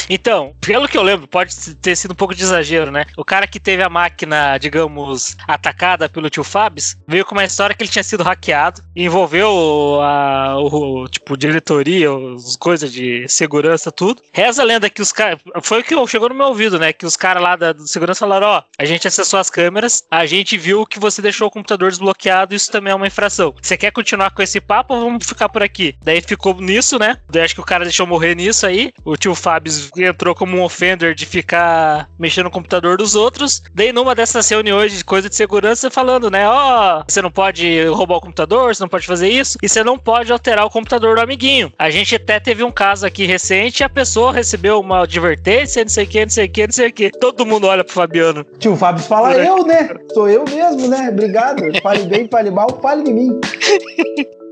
[0.09, 3.05] Então, pelo que eu lembro, pode ter sido um pouco de exagero, né?
[3.17, 7.75] O cara que teve a máquina, digamos, atacada pelo tio Fabs, veio com uma história
[7.75, 13.91] que ele tinha sido hackeado, e envolveu a, o, tipo, diretoria, as coisas de segurança,
[13.91, 14.23] tudo.
[14.33, 15.41] Reza a lenda que os caras.
[15.63, 16.93] Foi o que chegou no meu ouvido, né?
[16.93, 20.27] Que os caras lá da do segurança falaram: ó, a gente acessou as câmeras, a
[20.27, 23.55] gente viu que você deixou o computador desbloqueado, isso também é uma infração.
[23.61, 25.95] Você quer continuar com esse papo ou vamos ficar por aqui?
[26.03, 27.19] Daí ficou nisso, né?
[27.31, 28.93] Daí acho que o cara deixou morrer nisso aí.
[29.05, 33.63] O tio Fábio entrou como um offender de ficar mexendo no computador dos outros.
[33.73, 36.49] Daí numa dessas reuniões de coisa de segurança, falando, né?
[36.49, 39.99] Ó, você não pode roubar o computador, você não pode fazer isso, e você não
[39.99, 41.73] pode alterar o computador do amiguinho.
[41.79, 46.05] A gente até teve um caso aqui recente, a pessoa recebeu uma advertência, não sei
[46.05, 47.11] o que, não sei o que, não sei o que.
[47.11, 48.45] Todo mundo olha pro Fabiano.
[48.59, 49.91] Tio Fábio fala eu, né?
[50.13, 51.09] Sou eu mesmo, né?
[51.11, 51.63] Obrigado.
[51.83, 53.41] Fale bem, fale mal, fale de mim.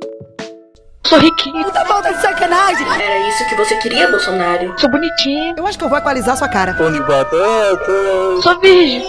[1.07, 1.65] Sou riquinho.
[1.65, 2.87] Puta falta de sacanagem.
[2.87, 4.73] Era isso que você queria, Bolsonaro?
[4.79, 5.55] Sou bonitinho.
[5.59, 6.73] Eu acho que eu vou equalizar sua cara.
[6.73, 8.41] Pão de batata.
[8.43, 9.05] Sou virgem.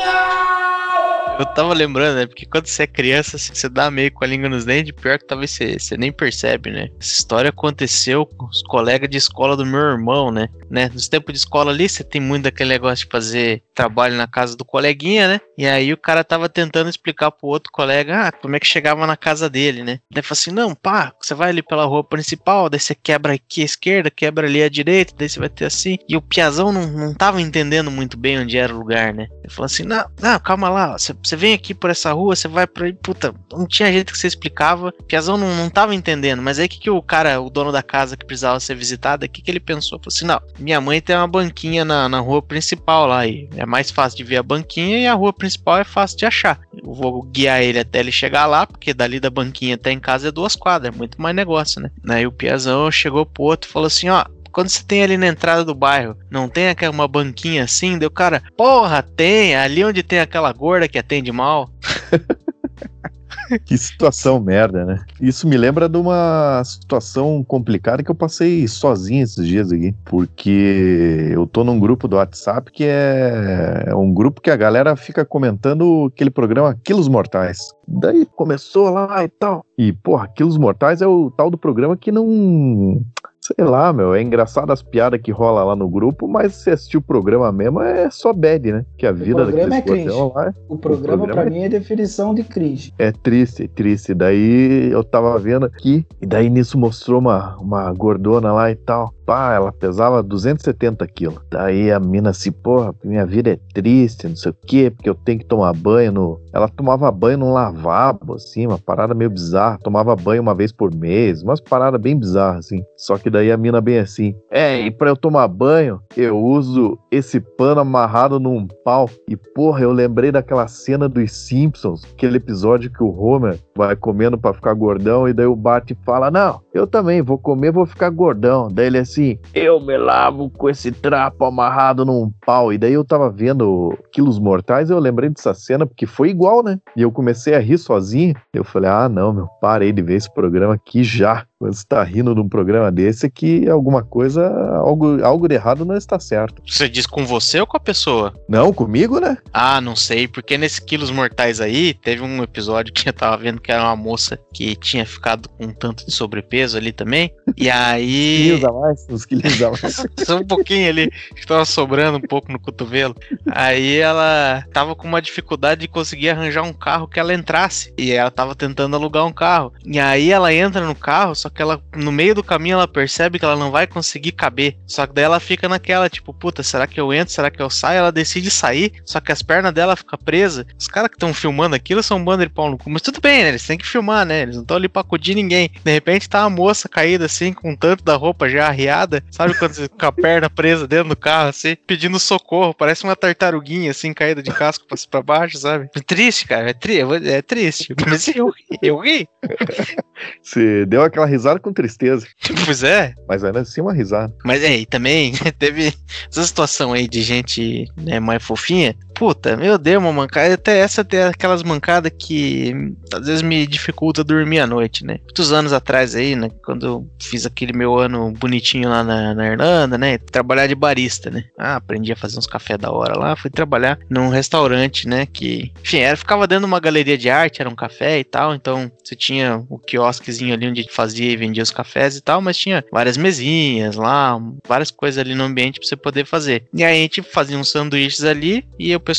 [1.39, 2.28] Eu tava lembrando, né?
[2.28, 5.17] Porque quando você é criança, assim, você dá meio com a língua nos dentes, pior
[5.17, 6.89] que talvez você, você nem percebe, né?
[6.99, 10.47] Essa história aconteceu com os colegas de escola do meu irmão, né?
[10.74, 10.89] Né?
[10.91, 14.57] Nos tempos de escola ali, você tem muito daquele negócio de fazer trabalho na casa
[14.57, 15.41] do coleguinha, né?
[15.55, 19.05] E aí o cara tava tentando explicar pro outro colega, ah, como é que chegava
[19.05, 19.99] na casa dele, né?
[20.11, 23.61] Daí falou assim, não, pá, você vai ali pela rua principal, daí você quebra aqui
[23.61, 25.99] à esquerda, quebra ali à direita, daí você vai ter assim.
[26.09, 29.28] E o Piazão não, não tava entendendo muito bem onde era o lugar, né?
[29.43, 32.47] Ele falou assim, não, não, calma lá, você, você vem aqui por essa rua, você
[32.47, 34.88] vai pra aí, puta, não tinha jeito que você explicava.
[34.88, 37.84] O Piazão não, não tava entendendo, mas aí que, que o cara, o dono da
[37.84, 39.99] casa que precisava ser visitado, o que, que ele pensou?
[39.99, 43.66] Falou assim, não, minha mãe tem uma banquinha na, na rua principal lá, e é
[43.66, 46.59] mais fácil de ver a banquinha e a rua principal é fácil de achar.
[46.74, 50.30] Eu vou guiar ele até ele chegar lá, porque dali da banquinha até em casa
[50.30, 51.91] é duas quadras, é muito mais negócio, né?
[52.07, 55.28] Aí o Piazão chegou pro outro e falou assim, ó, quando você tem ali na
[55.28, 60.01] entrada do bairro, não tem aquela uma banquinha assim, deu cara, porra, tem, ali onde
[60.01, 61.70] tem aquela gorda que atende mal.
[63.65, 64.99] Que situação merda, né?
[65.21, 69.93] Isso me lembra de uma situação complicada que eu passei sozinho esses dias aqui.
[70.05, 74.95] Porque eu tô num grupo do WhatsApp que é, é um grupo que a galera
[74.95, 77.59] fica comentando aquele programa Quilos Mortais.
[77.87, 79.65] Daí começou lá e tal.
[79.77, 83.01] E, porra, Quilos Mortais é o tal do programa que não.
[83.45, 86.95] Sei lá, meu, é engraçado as piadas que rola lá no grupo, mas se assistir
[86.95, 88.85] o programa mesmo é só bad, né?
[88.97, 90.07] Que a vida programa é cringe.
[90.09, 92.93] lá é- O programa, programa pra é- mim, é definição de cringe.
[92.97, 94.13] é triste, triste.
[94.13, 99.13] Daí eu tava vendo aqui, e daí nisso mostrou uma, uma gordona lá e tal.
[99.26, 101.39] Pá, ela pesava 270 quilos.
[101.49, 105.15] Daí a mina assim, porra, minha vida é triste, não sei o quê, porque eu
[105.15, 106.41] tenho que tomar banho no.
[106.51, 109.78] Ela tomava banho num lavabo, assim, uma parada meio bizarra.
[109.80, 112.84] Tomava banho uma vez por mês, umas paradas bem bizarras, assim.
[112.97, 116.97] Só que daí a mina bem assim, é, e pra eu tomar banho, eu uso
[117.11, 119.09] esse pano amarrado num pau.
[119.28, 124.38] E porra, eu lembrei daquela cena dos Simpsons, aquele episódio que o Homer vai comendo
[124.38, 128.09] pra ficar gordão, e daí o Bart fala: Não, eu também vou comer, vou ficar
[128.09, 128.67] gordão.
[128.71, 129.12] Daí ele assim,
[129.53, 132.72] eu me lavo com esse trapo amarrado num pau.
[132.74, 136.80] E daí eu tava vendo Quilos Mortais, eu lembrei dessa cena, porque foi igual, né?
[136.95, 138.36] E eu comecei a rir sozinho.
[138.53, 141.45] Eu falei, ah, não, meu, parei de ver esse programa aqui já.
[141.57, 144.47] Quando você tá rindo de um programa desse, é que alguma coisa,
[144.78, 146.61] algo, algo de errado não está certo.
[146.68, 148.34] Você diz com você ou com a pessoa?
[148.49, 149.38] Não, comigo, né?
[149.51, 153.61] Ah, não sei, porque nesse Quilos Mortais aí, teve um episódio que eu tava vendo
[153.61, 157.32] que era uma moça que tinha ficado com um tanto de sobrepeso ali também.
[157.57, 158.59] E aí.
[158.59, 160.05] Quilos a mais, uns quilos a mais.
[160.26, 163.16] Só um pouquinho ali, que tava sobrando um pouco no cotovelo.
[163.49, 167.93] Aí ela tava com uma dificuldade de conseguir arranjar um carro que ela entrasse.
[167.97, 169.73] E ela tava tentando alugar um carro.
[169.85, 173.39] E aí ela entra no carro, só que ela, no meio do caminho, ela percebe
[173.39, 174.77] que ela não vai conseguir caber.
[174.85, 177.33] Só que daí ela fica naquela, tipo, puta, será que eu entro?
[177.33, 177.99] Será que eu saio?
[177.99, 180.65] Ela decide sair, só que as pernas dela ficam presas.
[180.77, 182.89] Os caras que estão filmando aquilo são um bando de pau no cu.
[182.89, 183.49] Mas tudo bem, né?
[183.49, 184.41] Eles têm que filmar, né?
[184.41, 185.71] Eles não estão ali pra acudir ninguém.
[185.83, 189.23] De repente tá uma moça caída assim, com tanto da roupa já arriada.
[189.31, 192.73] Sabe quando você com a perna presa dentro do carro, assim, pedindo socorro.
[192.73, 195.89] Parece uma tartaruguinha, assim, caída de casco pra, pra baixo, sabe?
[195.95, 196.69] É triste, cara.
[196.69, 197.93] É, tri é triste.
[198.07, 198.79] Mas eu ri.
[198.81, 199.27] Eu ri.
[200.41, 202.27] Você deu aquela risada com tristeza.
[202.65, 203.13] Pois é.
[203.27, 204.33] Mas ainda assim uma risada.
[204.43, 205.93] Mas é, e também teve
[206.29, 208.95] essa situação aí de gente né, mais fofinha.
[209.24, 210.53] Puta, meu Deus, uma mancada.
[210.53, 215.19] Até essa tem aquelas mancadas que às vezes me dificulta dormir à noite, né?
[215.24, 216.49] Muitos anos atrás aí, né?
[216.61, 220.17] Quando eu fiz aquele meu ano bonitinho lá na, na Irlanda, né?
[220.17, 221.45] Trabalhar de barista, né?
[221.57, 223.34] Ah, aprendi a fazer uns cafés da hora lá.
[223.38, 225.26] Fui trabalhar num restaurante, né?
[225.26, 228.53] Que, enfim, era, ficava dentro de uma galeria de arte, era um café e tal.
[228.53, 232.57] Então você tinha o quiosquezinho ali onde fazia e vendia os cafés e tal, mas
[232.57, 236.65] tinha várias mesinhas lá, várias coisas ali no ambiente pra você poder fazer.
[236.74, 239.12] E aí a gente fazia uns sanduíches ali e o pessoal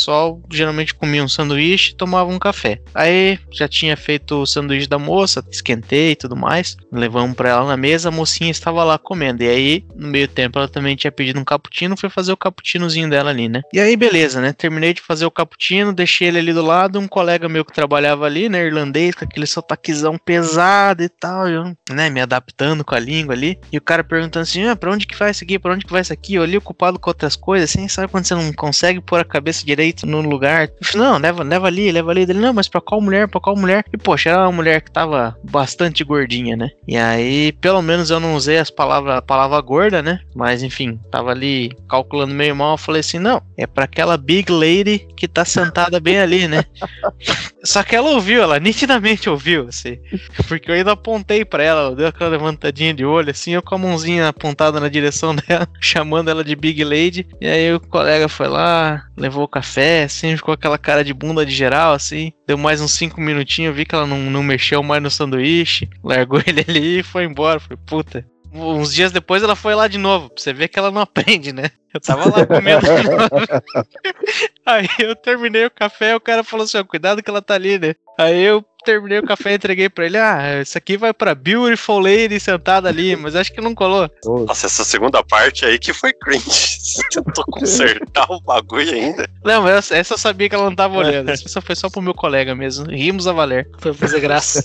[0.51, 2.81] geralmente comia um sanduíche e tomava um café.
[2.95, 7.67] Aí já tinha feito o sanduíche da moça, esquentei e tudo mais, levamos pra ela
[7.67, 9.43] na mesa, a mocinha estava lá comendo.
[9.43, 13.09] E aí, no meio tempo, ela também tinha pedido um cappuccino, foi fazer o cappuccinozinho
[13.09, 13.63] dela ali, né?
[13.73, 14.53] E aí, beleza, né?
[14.53, 18.25] Terminei de fazer o cappuccino, deixei ele ali do lado, um colega meu que trabalhava
[18.27, 22.99] ali, né, irlandês, com aquele sotaquezão pesado e tal, eu, né, me adaptando com a
[22.99, 23.59] língua ali.
[23.73, 25.59] E o cara perguntando assim: ah, pra onde que vai isso aqui?
[25.59, 26.35] Pra onde que vai isso aqui?
[26.35, 29.65] Eu ali ocupado com outras coisas, assim, sabe quando você não consegue pôr a cabeça
[29.65, 30.69] direito direito no lugar.
[30.69, 32.23] Eu não, leva, leva ali, leva ali.
[32.23, 33.85] Ele, não, mas pra qual mulher, pra qual mulher?
[33.93, 36.71] E, poxa, era uma mulher que tava bastante gordinha, né?
[36.89, 40.21] E aí, pelo menos eu não usei as palavras, a palavra gorda, né?
[40.35, 42.75] Mas, enfim, tava ali calculando meio mal.
[42.75, 46.65] Eu falei assim, não, é pra aquela big lady que tá sentada bem ali, né?
[47.63, 49.99] Só que ela ouviu, ela nitidamente ouviu, assim.
[50.49, 53.75] Porque eu ainda apontei pra ela, ela deu aquela levantadinha de olho, assim, eu com
[53.75, 57.27] a mãozinha apontada na direção dela, chamando ela de Big Lady.
[57.41, 59.64] E aí o colega foi lá, levou o café,
[60.05, 62.33] assim, ficou aquela cara de bunda de geral, assim.
[62.47, 66.41] Deu mais uns cinco minutinhos, vi que ela não, não mexeu mais no sanduíche, largou
[66.47, 67.61] ele ali e foi embora.
[67.61, 68.27] Falei, puta.
[68.53, 71.53] Uns dias depois ela foi lá de novo, pra você ver que ela não aprende,
[71.53, 71.71] né?
[71.93, 73.85] Eu tava lá comendo de novo.
[74.67, 77.79] Aí eu terminei o café, o cara falou assim: ó, cuidado que ela tá ali,
[77.79, 77.95] né?
[78.19, 80.19] Aí eu terminei o café e entreguei pra ele.
[80.19, 84.09] Ah, isso aqui vai pra Beautiful Lady sentada ali, mas acho que não colou.
[84.25, 86.79] Nossa, essa segunda parte aí que foi cringe.
[87.11, 89.29] Tentou consertar o bagulho ainda.
[89.45, 91.31] Não, essa, essa eu sabia que ela não tava olhando.
[91.35, 92.87] Essa foi só pro meu colega mesmo.
[92.87, 93.69] Rimos a valer.
[93.79, 94.63] Foi fazer graça.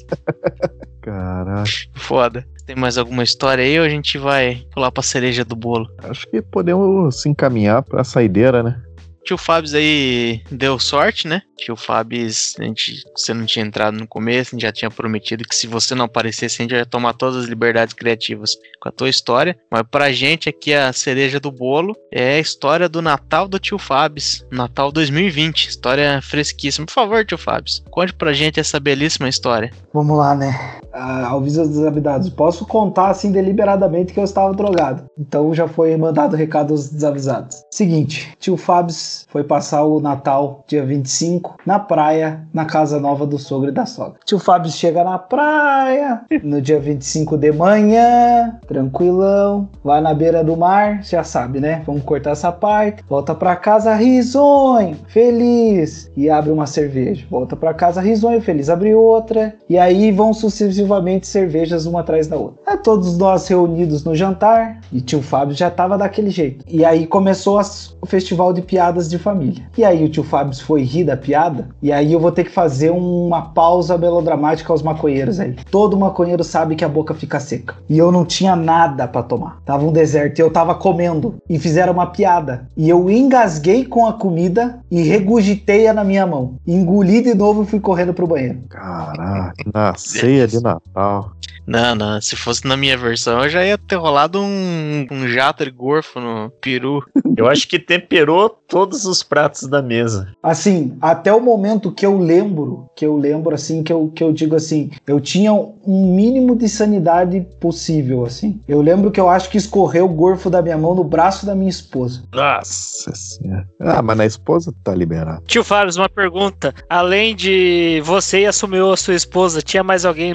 [1.02, 1.70] Caraca.
[1.96, 2.46] Foda.
[2.66, 5.90] Tem mais alguma história aí ou a gente vai pular pra cereja do bolo?
[6.04, 8.80] Acho que podemos se encaminhar pra saideira, né?
[9.24, 11.42] Tio Fábio aí deu sorte, né?
[11.58, 15.44] Tio Fábio, a gente, você não tinha entrado no começo, a gente já tinha prometido
[15.44, 18.52] que se você não aparecesse, a gente ia tomar todas as liberdades criativas
[18.82, 19.58] com a tua história.
[19.70, 23.78] Mas pra gente aqui, a cereja do bolo é a história do Natal do tio
[23.78, 25.68] Fábio, Natal 2020.
[25.68, 26.86] História fresquíssima.
[26.86, 29.72] Por favor, tio Fábio, conte pra gente essa belíssima história.
[29.94, 30.80] Vamos lá, né?
[30.94, 32.30] Ah, ao Visa dos Desavisados.
[32.30, 35.04] Posso contar assim deliberadamente que eu estava drogado.
[35.18, 37.64] Então já foi mandado recado aos desavisados.
[37.72, 38.96] Seguinte, tio Fábio
[39.28, 43.86] foi passar o Natal, dia 25, na praia, na casa nova do sogro e da
[43.86, 44.20] sogra.
[44.26, 50.58] Tio Fábio chega na praia no dia 25 de manhã, tranquilão, vai na beira do
[50.58, 51.84] mar, já sabe, né?
[51.86, 53.04] Vamos cortar essa parte.
[53.08, 57.26] Volta pra casa risonho, feliz e abre uma cerveja.
[57.30, 59.54] Volta pra casa risonho, feliz, abre outra.
[59.70, 60.79] E aí vão sucessivamente
[61.28, 62.60] cervejas uma atrás da outra.
[62.68, 66.64] É todos nós reunidos no jantar e tio Fábio já tava daquele jeito.
[66.68, 69.64] E aí começou as- o festival de piadas de família.
[69.78, 72.52] E aí o tio Fábio foi rir da piada, e aí eu vou ter que
[72.52, 75.56] fazer uma pausa melodramática aos maconheiros aí.
[75.70, 77.76] Todo maconheiro sabe que a boca fica seca.
[77.90, 79.58] E eu não tinha nada pra tomar.
[79.66, 81.36] Tava um deserto e eu tava comendo.
[81.50, 82.68] E fizeram uma piada.
[82.78, 86.56] E eu engasguei com a comida e regurgitei-a na minha mão.
[86.68, 88.60] Engoli de novo e fui correndo pro banheiro.
[88.70, 91.32] Caraca, na ceia de Natal.
[91.70, 95.64] Não, não, se fosse na minha versão, eu já ia ter rolado um, um jato
[95.64, 97.06] de gorfo no peru.
[97.38, 100.34] Eu acho que temperou todos os pratos da mesa.
[100.42, 104.34] Assim, até o momento que eu lembro, que eu lembro assim, que eu, que eu
[104.34, 108.60] digo assim, eu tinha um mínimo de sanidade possível, assim.
[108.68, 111.54] Eu lembro que eu acho que escorreu o gorfo da minha mão no braço da
[111.54, 112.24] minha esposa.
[112.34, 113.68] Nossa senhora.
[113.80, 115.44] Ah, mas na esposa tá liberado.
[115.46, 116.74] Tio Fábio, uma pergunta.
[116.90, 120.34] Além de você e assumiu a sua esposa, tinha mais alguém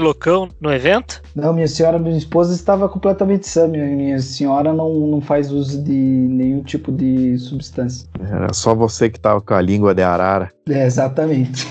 [0.61, 1.23] no evento?
[1.35, 3.67] Não, minha senhora, minha esposa estava completamente sã.
[3.67, 8.09] Minha, minha senhora não, não faz uso de nenhum tipo de substância.
[8.21, 10.51] Era só você que tava com a língua de arara.
[10.69, 11.67] É, exatamente.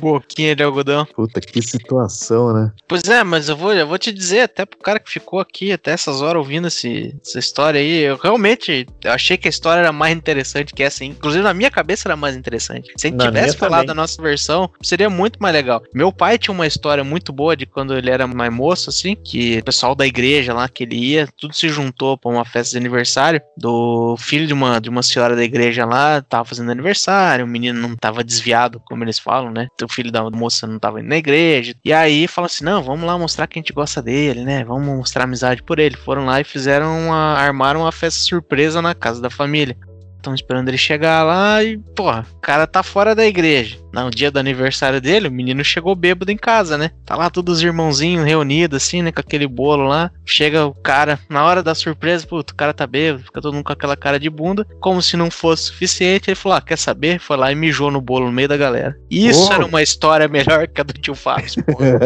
[0.00, 1.06] Boquinha de algodão.
[1.14, 2.72] Puta, que situação, né?
[2.86, 5.72] Pois é, mas eu vou, eu vou te dizer, até pro cara que ficou aqui
[5.72, 9.80] até essas horas ouvindo esse, essa história aí, eu realmente eu achei que a história
[9.80, 11.04] era mais interessante que essa.
[11.04, 12.92] Inclusive, na minha cabeça era mais interessante.
[12.96, 13.86] Se a gente Na tivesse falado também.
[13.88, 15.82] da nossa versão, seria muito mais legal.
[15.94, 19.58] Meu pai tinha uma história muito boa de quando ele era mais moço, assim, que
[19.58, 22.76] o pessoal da igreja lá que ele ia, tudo se juntou pra uma festa de
[22.76, 27.48] aniversário do filho de uma, de uma senhora da igreja lá, tava fazendo aniversário, o
[27.48, 29.68] menino não tava desviado, como eles falam, né?
[29.80, 31.72] O filho da moça não tava indo na igreja.
[31.84, 34.64] E aí fala assim: não, vamos lá mostrar que a gente gosta dele, né?
[34.64, 35.96] Vamos mostrar amizade por ele.
[35.96, 37.34] Foram lá e fizeram uma.
[37.34, 39.76] armaram uma festa surpresa na casa da família.
[40.16, 43.78] Estão esperando ele chegar lá e, porra, o cara tá fora da igreja.
[43.92, 46.90] No dia do aniversário dele, o menino chegou bêbado em casa, né?
[47.04, 49.10] Tá lá todos os irmãozinhos reunidos, assim, né?
[49.10, 50.10] Com aquele bolo lá.
[50.24, 53.64] Chega o cara, na hora da surpresa, puto, o cara tá bêbado, fica todo mundo
[53.64, 54.66] com aquela cara de bunda.
[54.80, 57.18] Como se não fosse suficiente, ele falou: ah, quer saber?
[57.18, 58.96] Foi lá e mijou no bolo no meio da galera.
[59.10, 59.52] Isso Oh.
[59.52, 61.98] era uma história melhor que a do tio Fábio, porra.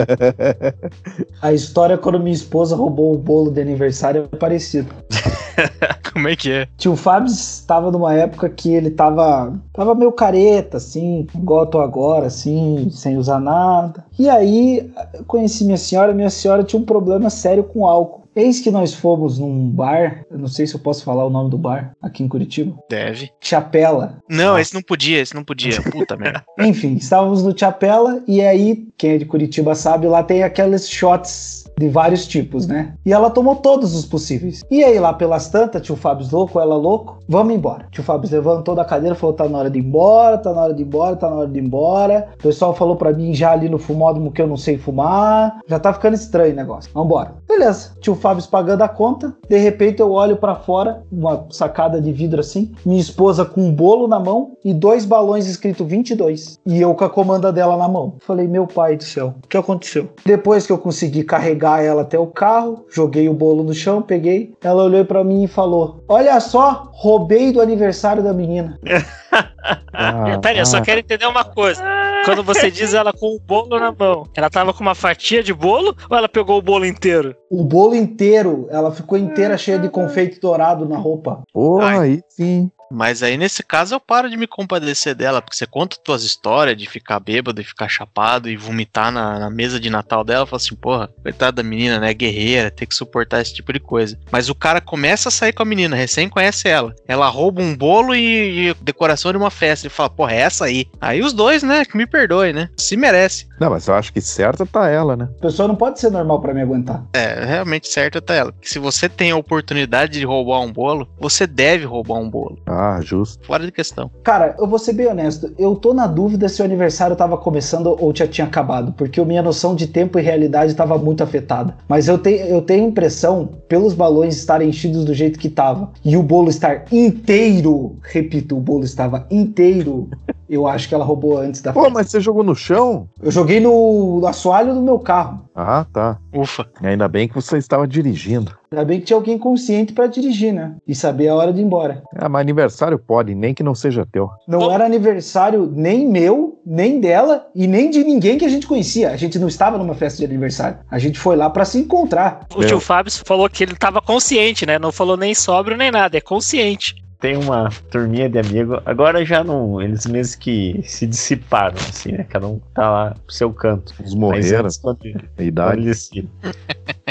[1.40, 4.88] A história quando minha esposa roubou o bolo de aniversário é parecida.
[6.12, 6.68] Como é que é?
[6.76, 12.26] Tio Fábio estava numa época que ele tava, tava meio careta, assim, igual tô agora,
[12.26, 14.04] assim, sem usar nada.
[14.18, 18.22] E aí eu conheci minha senhora, minha senhora tinha um problema sério com álcool.
[18.34, 21.50] Eis que nós fomos num bar, eu não sei se eu posso falar o nome
[21.50, 22.74] do bar, aqui em Curitiba.
[22.88, 23.30] Deve.
[23.40, 24.18] Chapela.
[24.28, 25.82] Não, esse não podia, esse não podia.
[25.92, 26.42] Puta merda.
[26.58, 31.61] Enfim, estávamos no Chapela e aí, quem é de Curitiba sabe, lá tem aqueles shots
[31.82, 32.94] de vários tipos, né?
[33.04, 34.62] E ela tomou todos os possíveis.
[34.70, 37.86] E aí lá pelas tantas, tio Fábio louco, ela louco, vamos embora.
[37.90, 40.74] Tio Fábio levantou da cadeira, falou: tá na hora de ir embora, tá na hora
[40.74, 42.28] de ir embora, tá na hora de ir embora.
[42.38, 45.58] O pessoal falou pra mim já ali no fumódromo que eu não sei fumar.
[45.66, 46.90] Já tá ficando estranho o negócio.
[46.94, 47.34] Vambora.
[47.52, 47.92] Beleza.
[48.00, 49.34] Tio Fábio pagando a conta.
[49.46, 52.72] De repente eu olho pra fora, uma sacada de vidro assim.
[52.84, 56.58] Minha esposa com um bolo na mão e dois balões escrito 22.
[56.64, 58.16] E eu com a comanda dela na mão.
[58.20, 60.08] Falei, meu pai do céu, o que aconteceu?
[60.24, 64.54] Depois que eu consegui carregar ela até o carro, joguei o bolo no chão, peguei.
[64.62, 68.80] Ela olhou pra mim e falou: Olha só, roubei do aniversário da menina.
[69.94, 70.24] Ah,
[70.56, 71.82] eu só ah, quero entender uma coisa.
[72.24, 75.52] Quando você diz ela com o bolo na mão, ela tava com uma fatia de
[75.52, 77.34] bolo ou ela pegou o bolo inteiro?
[77.50, 81.42] O bolo inteiro, ela ficou inteira cheia de confeito dourado na roupa.
[81.52, 82.70] Porra, aí sim.
[82.92, 86.76] Mas aí, nesse caso, eu paro de me compadecer dela, porque você conta tuas histórias
[86.76, 90.58] de ficar bêbado e ficar chapado e vomitar na, na mesa de Natal dela, fala
[90.58, 92.12] assim, porra, coitada da menina, né?
[92.12, 94.18] Guerreira, tem que suportar esse tipo de coisa.
[94.30, 96.94] Mas o cara começa a sair com a menina, recém conhece ela.
[97.08, 99.86] Ela rouba um bolo e, e decoração de uma festa.
[99.86, 100.86] Ele fala, porra, é essa aí.
[101.00, 101.84] Aí os dois, né?
[101.84, 102.68] Que me perdoe, né?
[102.76, 103.46] Se merece.
[103.62, 105.28] Não, mas eu acho que certa tá ela, né?
[105.38, 107.04] A pessoa não pode ser normal pra me aguentar.
[107.12, 108.50] É, realmente certo tá ela.
[108.50, 112.58] Porque se você tem a oportunidade de roubar um bolo, você deve roubar um bolo.
[112.66, 113.46] Ah, justo.
[113.46, 114.10] Fora de questão.
[114.24, 117.96] Cara, eu vou ser bem honesto, eu tô na dúvida se o aniversário tava começando
[118.00, 121.76] ou já tinha acabado, porque a minha noção de tempo e realidade tava muito afetada.
[121.86, 125.92] Mas eu, tenho eu tenho a impressão, pelos balões estarem enchidos do jeito que tava,
[126.04, 130.10] e o bolo estar inteiro, repito, o bolo estava inteiro,
[130.48, 131.94] eu acho que ela roubou antes da Pô, festa.
[131.94, 133.08] mas você jogou no chão?
[133.22, 135.42] Eu joguei no assoalho do meu carro.
[135.54, 136.18] Ah, tá.
[136.34, 136.66] Ufa.
[136.82, 138.56] Ainda bem que você estava dirigindo.
[138.70, 140.76] Ainda bem que tinha alguém consciente pra dirigir, né?
[140.88, 142.02] E saber a hora de ir embora.
[142.16, 144.30] Ah, mas aniversário pode, nem que não seja teu.
[144.48, 149.10] Não era aniversário nem meu, nem dela e nem de ninguém que a gente conhecia.
[149.10, 150.78] A gente não estava numa festa de aniversário.
[150.90, 152.46] A gente foi lá pra se encontrar.
[152.54, 154.78] O tio Fábio falou que ele tava consciente, né?
[154.78, 156.94] Não falou nem sóbrio nem nada, é consciente.
[157.22, 162.24] Tem uma turminha de amigos, agora já não, eles mesmos que se dissiparam, assim, né?
[162.28, 163.94] Cada um tá lá pro seu canto.
[164.00, 165.80] Mas morreram, quando, a quando idade.
[165.82, 166.28] eles se-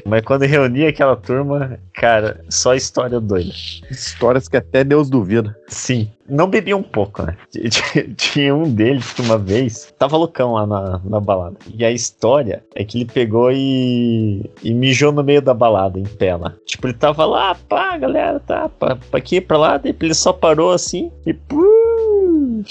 [0.06, 3.54] Mas quando reunia aquela turma, cara, só história doida.
[3.90, 5.58] Histórias que até Deus duvida.
[5.70, 6.12] Sim.
[6.32, 7.36] Não bebia um pouco, né?
[8.16, 11.58] Tinha- um deles que uma vez tava loucão lá na, na balada.
[11.78, 16.04] E a história é que ele pegou e, e mijou no meio da balada, em
[16.06, 16.54] pé lá.
[16.66, 19.78] Tipo, ele tava lá, pá, galera, tá, pra, pra aqui, pra lá.
[19.78, 21.34] Daí ele só parou assim e.
[21.34, 22.64] pum,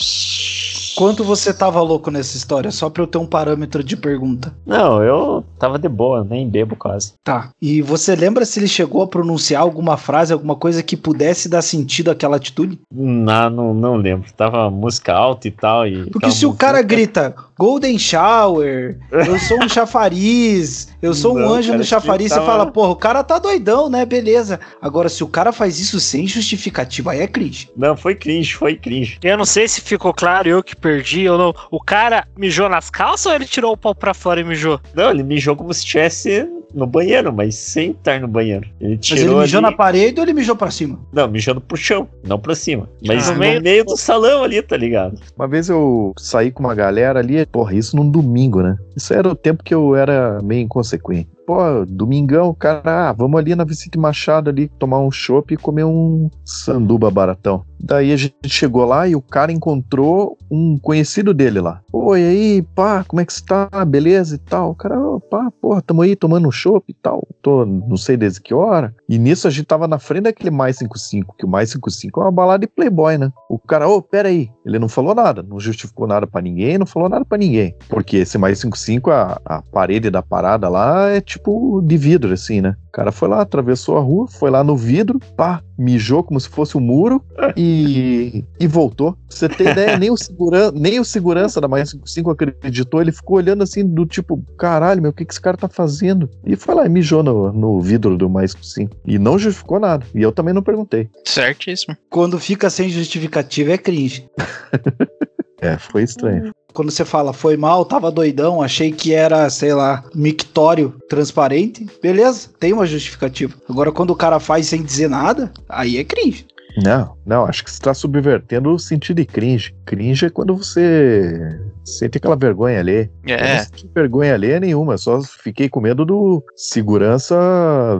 [0.96, 2.70] Quanto você tava louco nessa história?
[2.70, 4.54] Só pra eu ter um parâmetro de pergunta.
[4.66, 7.14] Não, eu tava de boa, nem bebo quase.
[7.24, 7.50] Tá.
[7.60, 11.62] E você lembra se ele chegou a pronunciar alguma frase, alguma coisa que pudesse dar
[11.62, 12.78] sentido àquela atitude?
[12.92, 14.32] Não, não, não lembro.
[14.32, 15.86] Tava música alta e tal.
[15.86, 21.40] E Porque se o cara grita Golden Shower, eu sou um chafariz, eu sou um
[21.40, 24.06] Não, anjo cara, no chafariz, você tava- fala, porra, o cara tá doidão, né?
[24.06, 24.58] Beleza.
[24.80, 27.68] Agora, se o cara faz isso sem justificativa, aí é cringe.
[27.76, 29.18] Não, foi cringe, foi cringe.
[29.22, 31.54] Eu não sei se ficou claro, eu que perdi ou não.
[31.70, 34.80] O cara mijou nas calças ou ele tirou o pau pra fora e mijou?
[34.94, 38.66] Não, ele mijou como se estivesse no banheiro, mas sem estar no banheiro.
[38.80, 39.70] Ele Mas ele tirou mijou ali...
[39.70, 40.98] na parede ou ele mijou pra cima?
[41.12, 42.88] Não, mijando pro chão, não pra cima.
[43.06, 45.18] Mas Ah, no meio- meio do salão ali, tá ligado?
[45.36, 48.76] Uma vez eu saí com uma galera ali, porra, isso num domingo, né?
[48.96, 51.28] Isso era o tempo que eu era meio inconsequente.
[51.50, 55.82] Pô, domingão, cara, ah, vamos ali na Vicente Machado ali tomar um chopp e comer
[55.82, 57.64] um sanduba baratão.
[57.82, 61.80] Daí a gente chegou lá e o cara encontrou um conhecido dele lá.
[61.92, 63.68] Oi, aí, pá, como é que você tá?
[63.86, 64.70] Beleza e tal.
[64.70, 67.26] O cara, "Ô, pá, porra, tamo aí tomando um chopp e tal.
[67.40, 68.94] Tô, não sei desde que hora.
[69.08, 72.24] E nisso a gente tava na frente daquele Mais 55, que o Mais 55 é
[72.24, 73.32] uma balada de playboy, né?
[73.48, 74.50] O cara, ô, pera aí.
[74.66, 77.74] Ele não falou nada, não justificou nada pra ninguém, não falou nada pra ninguém.
[77.88, 81.39] Porque esse Mais 55, a, a parede da parada lá é tipo
[81.84, 82.76] de vidro, assim, né?
[82.88, 86.48] O cara foi lá, atravessou a rua, foi lá no vidro, pá, mijou como se
[86.48, 87.24] fosse um muro
[87.56, 89.12] e, e voltou.
[89.12, 93.12] Pra você ter ideia, nem o, seguran, nem o segurança da Mais 55 acreditou, ele
[93.12, 96.28] ficou olhando assim do tipo, caralho, meu, o que, que esse cara tá fazendo?
[96.44, 98.96] E foi lá e mijou no, no vidro do Mais 55.
[99.06, 100.04] E não justificou nada.
[100.14, 101.08] E eu também não perguntei.
[101.24, 101.96] Certíssimo.
[102.10, 104.28] Quando fica sem justificativa é cringe.
[105.60, 106.52] É, foi estranho.
[106.72, 112.48] Quando você fala foi mal, tava doidão, achei que era, sei lá, mictório transparente, beleza,
[112.58, 113.54] tem uma justificativa.
[113.68, 116.46] Agora quando o cara faz sem dizer nada, aí é cringe.
[116.76, 119.74] Não, não, acho que você está subvertendo o sentido de cringe.
[119.84, 123.10] Cringe é quando você sente aquela vergonha ali.
[123.26, 127.36] Eu não É, senti vergonha ali nenhuma, só fiquei com medo do segurança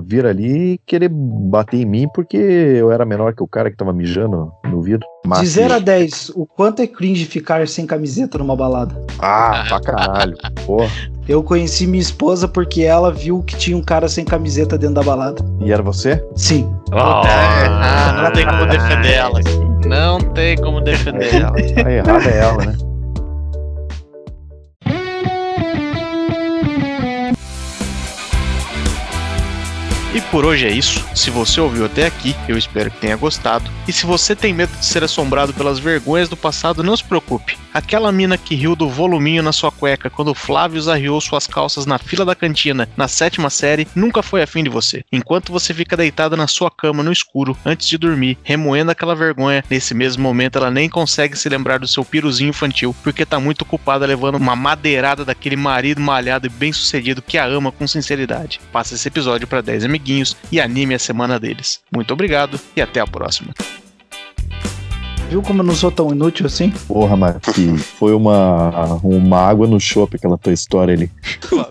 [0.05, 3.77] vir ali e querer bater em mim porque eu era menor que o cara que
[3.77, 5.07] tava mijando no vidro.
[5.27, 8.95] Mas, De 0 a 10, o quanto é cringe ficar sem camiseta numa balada?
[9.19, 10.37] Ah, pra caralho.
[10.67, 10.91] Porra.
[11.29, 15.03] Eu conheci minha esposa porque ela viu que tinha um cara sem camiseta dentro da
[15.03, 15.45] balada.
[15.61, 16.25] E era você?
[16.35, 16.69] Sim.
[16.93, 19.41] Ah, não tem como defender ela.
[19.87, 21.57] Não tem como defender ela.
[21.57, 22.75] A errada é ela, né?
[30.13, 31.05] E por hoje é isso.
[31.15, 33.71] Se você ouviu até aqui, eu espero que tenha gostado.
[33.87, 37.57] E se você tem medo de ser assombrado pelas vergonhas do passado, não se preocupe.
[37.73, 41.99] Aquela mina que riu do voluminho na sua cueca quando Flávio arriou suas calças na
[41.99, 45.05] fila da cantina na sétima série nunca foi afim de você.
[45.13, 49.65] Enquanto você fica deitada na sua cama no escuro antes de dormir, remoendo aquela vergonha,
[49.71, 53.63] nesse mesmo momento ela nem consegue se lembrar do seu piruzinho infantil porque tá muito
[53.63, 58.61] ocupada levando uma madeirada daquele marido malhado e bem sucedido que a ama com sinceridade.
[58.73, 61.81] Passa esse episódio para 10 amiguinhos e anime a semana deles.
[61.93, 63.55] Muito obrigado e até a próxima.
[65.31, 66.73] Viu como eu não sou tão inútil assim?
[66.89, 71.09] Porra, Marquinhos, foi uma, uma água no chope aquela tua história ali.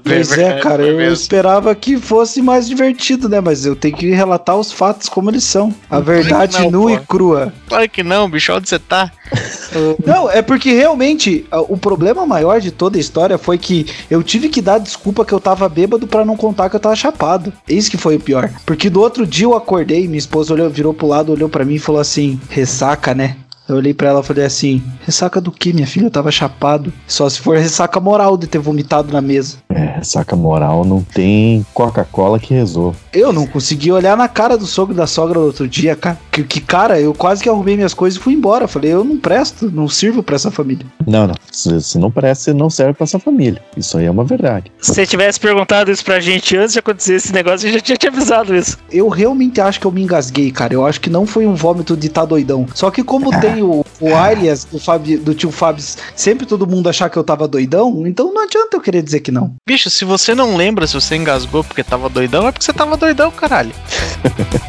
[0.01, 3.41] Pois é, cara, eu esperava que fosse mais divertido, né?
[3.41, 5.75] Mas eu tenho que relatar os fatos como eles são.
[5.89, 6.95] A verdade não, nua pô.
[6.95, 7.53] e crua.
[7.67, 9.11] Claro que não, bicho, onde você tá?
[10.03, 14.49] Não, é porque realmente o problema maior de toda a história foi que eu tive
[14.49, 17.53] que dar desculpa que eu tava bêbado pra não contar que eu tava chapado.
[17.67, 18.49] Isso que foi o pior.
[18.65, 21.75] Porque do outro dia eu acordei, minha esposa olhou, virou pro lado, olhou pra mim
[21.75, 23.35] e falou assim: ressaca, né?
[23.69, 26.07] Eu olhei pra ela e falei assim: ressaca do que, minha filha?
[26.07, 26.91] Eu tava chapado.
[27.07, 29.57] Só se for ressaca moral de ter vomitado na mesa.
[29.69, 32.97] É, saca moral, não tem Coca-Cola que resolva.
[33.11, 36.17] Eu não consegui olhar na cara do sogro e da sogra no outro dia, cara.
[36.31, 38.67] Que, que, cara, eu quase que arrumei minhas coisas e fui embora.
[38.67, 40.85] Falei, eu não presto, não sirvo pra essa família.
[41.07, 41.35] Não, não.
[41.51, 43.61] Se, se não presta, você não serve pra essa família.
[43.75, 44.71] Isso aí é uma verdade.
[44.79, 47.81] Se você tivesse perguntado isso pra gente antes de acontecer esse negócio, a gente já
[47.81, 48.77] tinha te avisado isso.
[48.91, 50.73] Eu realmente acho que eu me engasguei, cara.
[50.73, 52.67] Eu acho que não foi um vômito de tá doidão.
[52.75, 55.83] Só que como tem o, o alias do, Fabi, do tio Fábio,
[56.15, 59.31] sempre todo mundo achar que eu tava doidão, então não adianta eu querer dizer que
[59.31, 59.55] não.
[59.67, 62.97] Bicho, se você não lembra se você engasgou porque tava doidão, é porque você tava
[62.99, 63.73] doidão, caralho.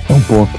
[0.09, 0.59] É um ponto.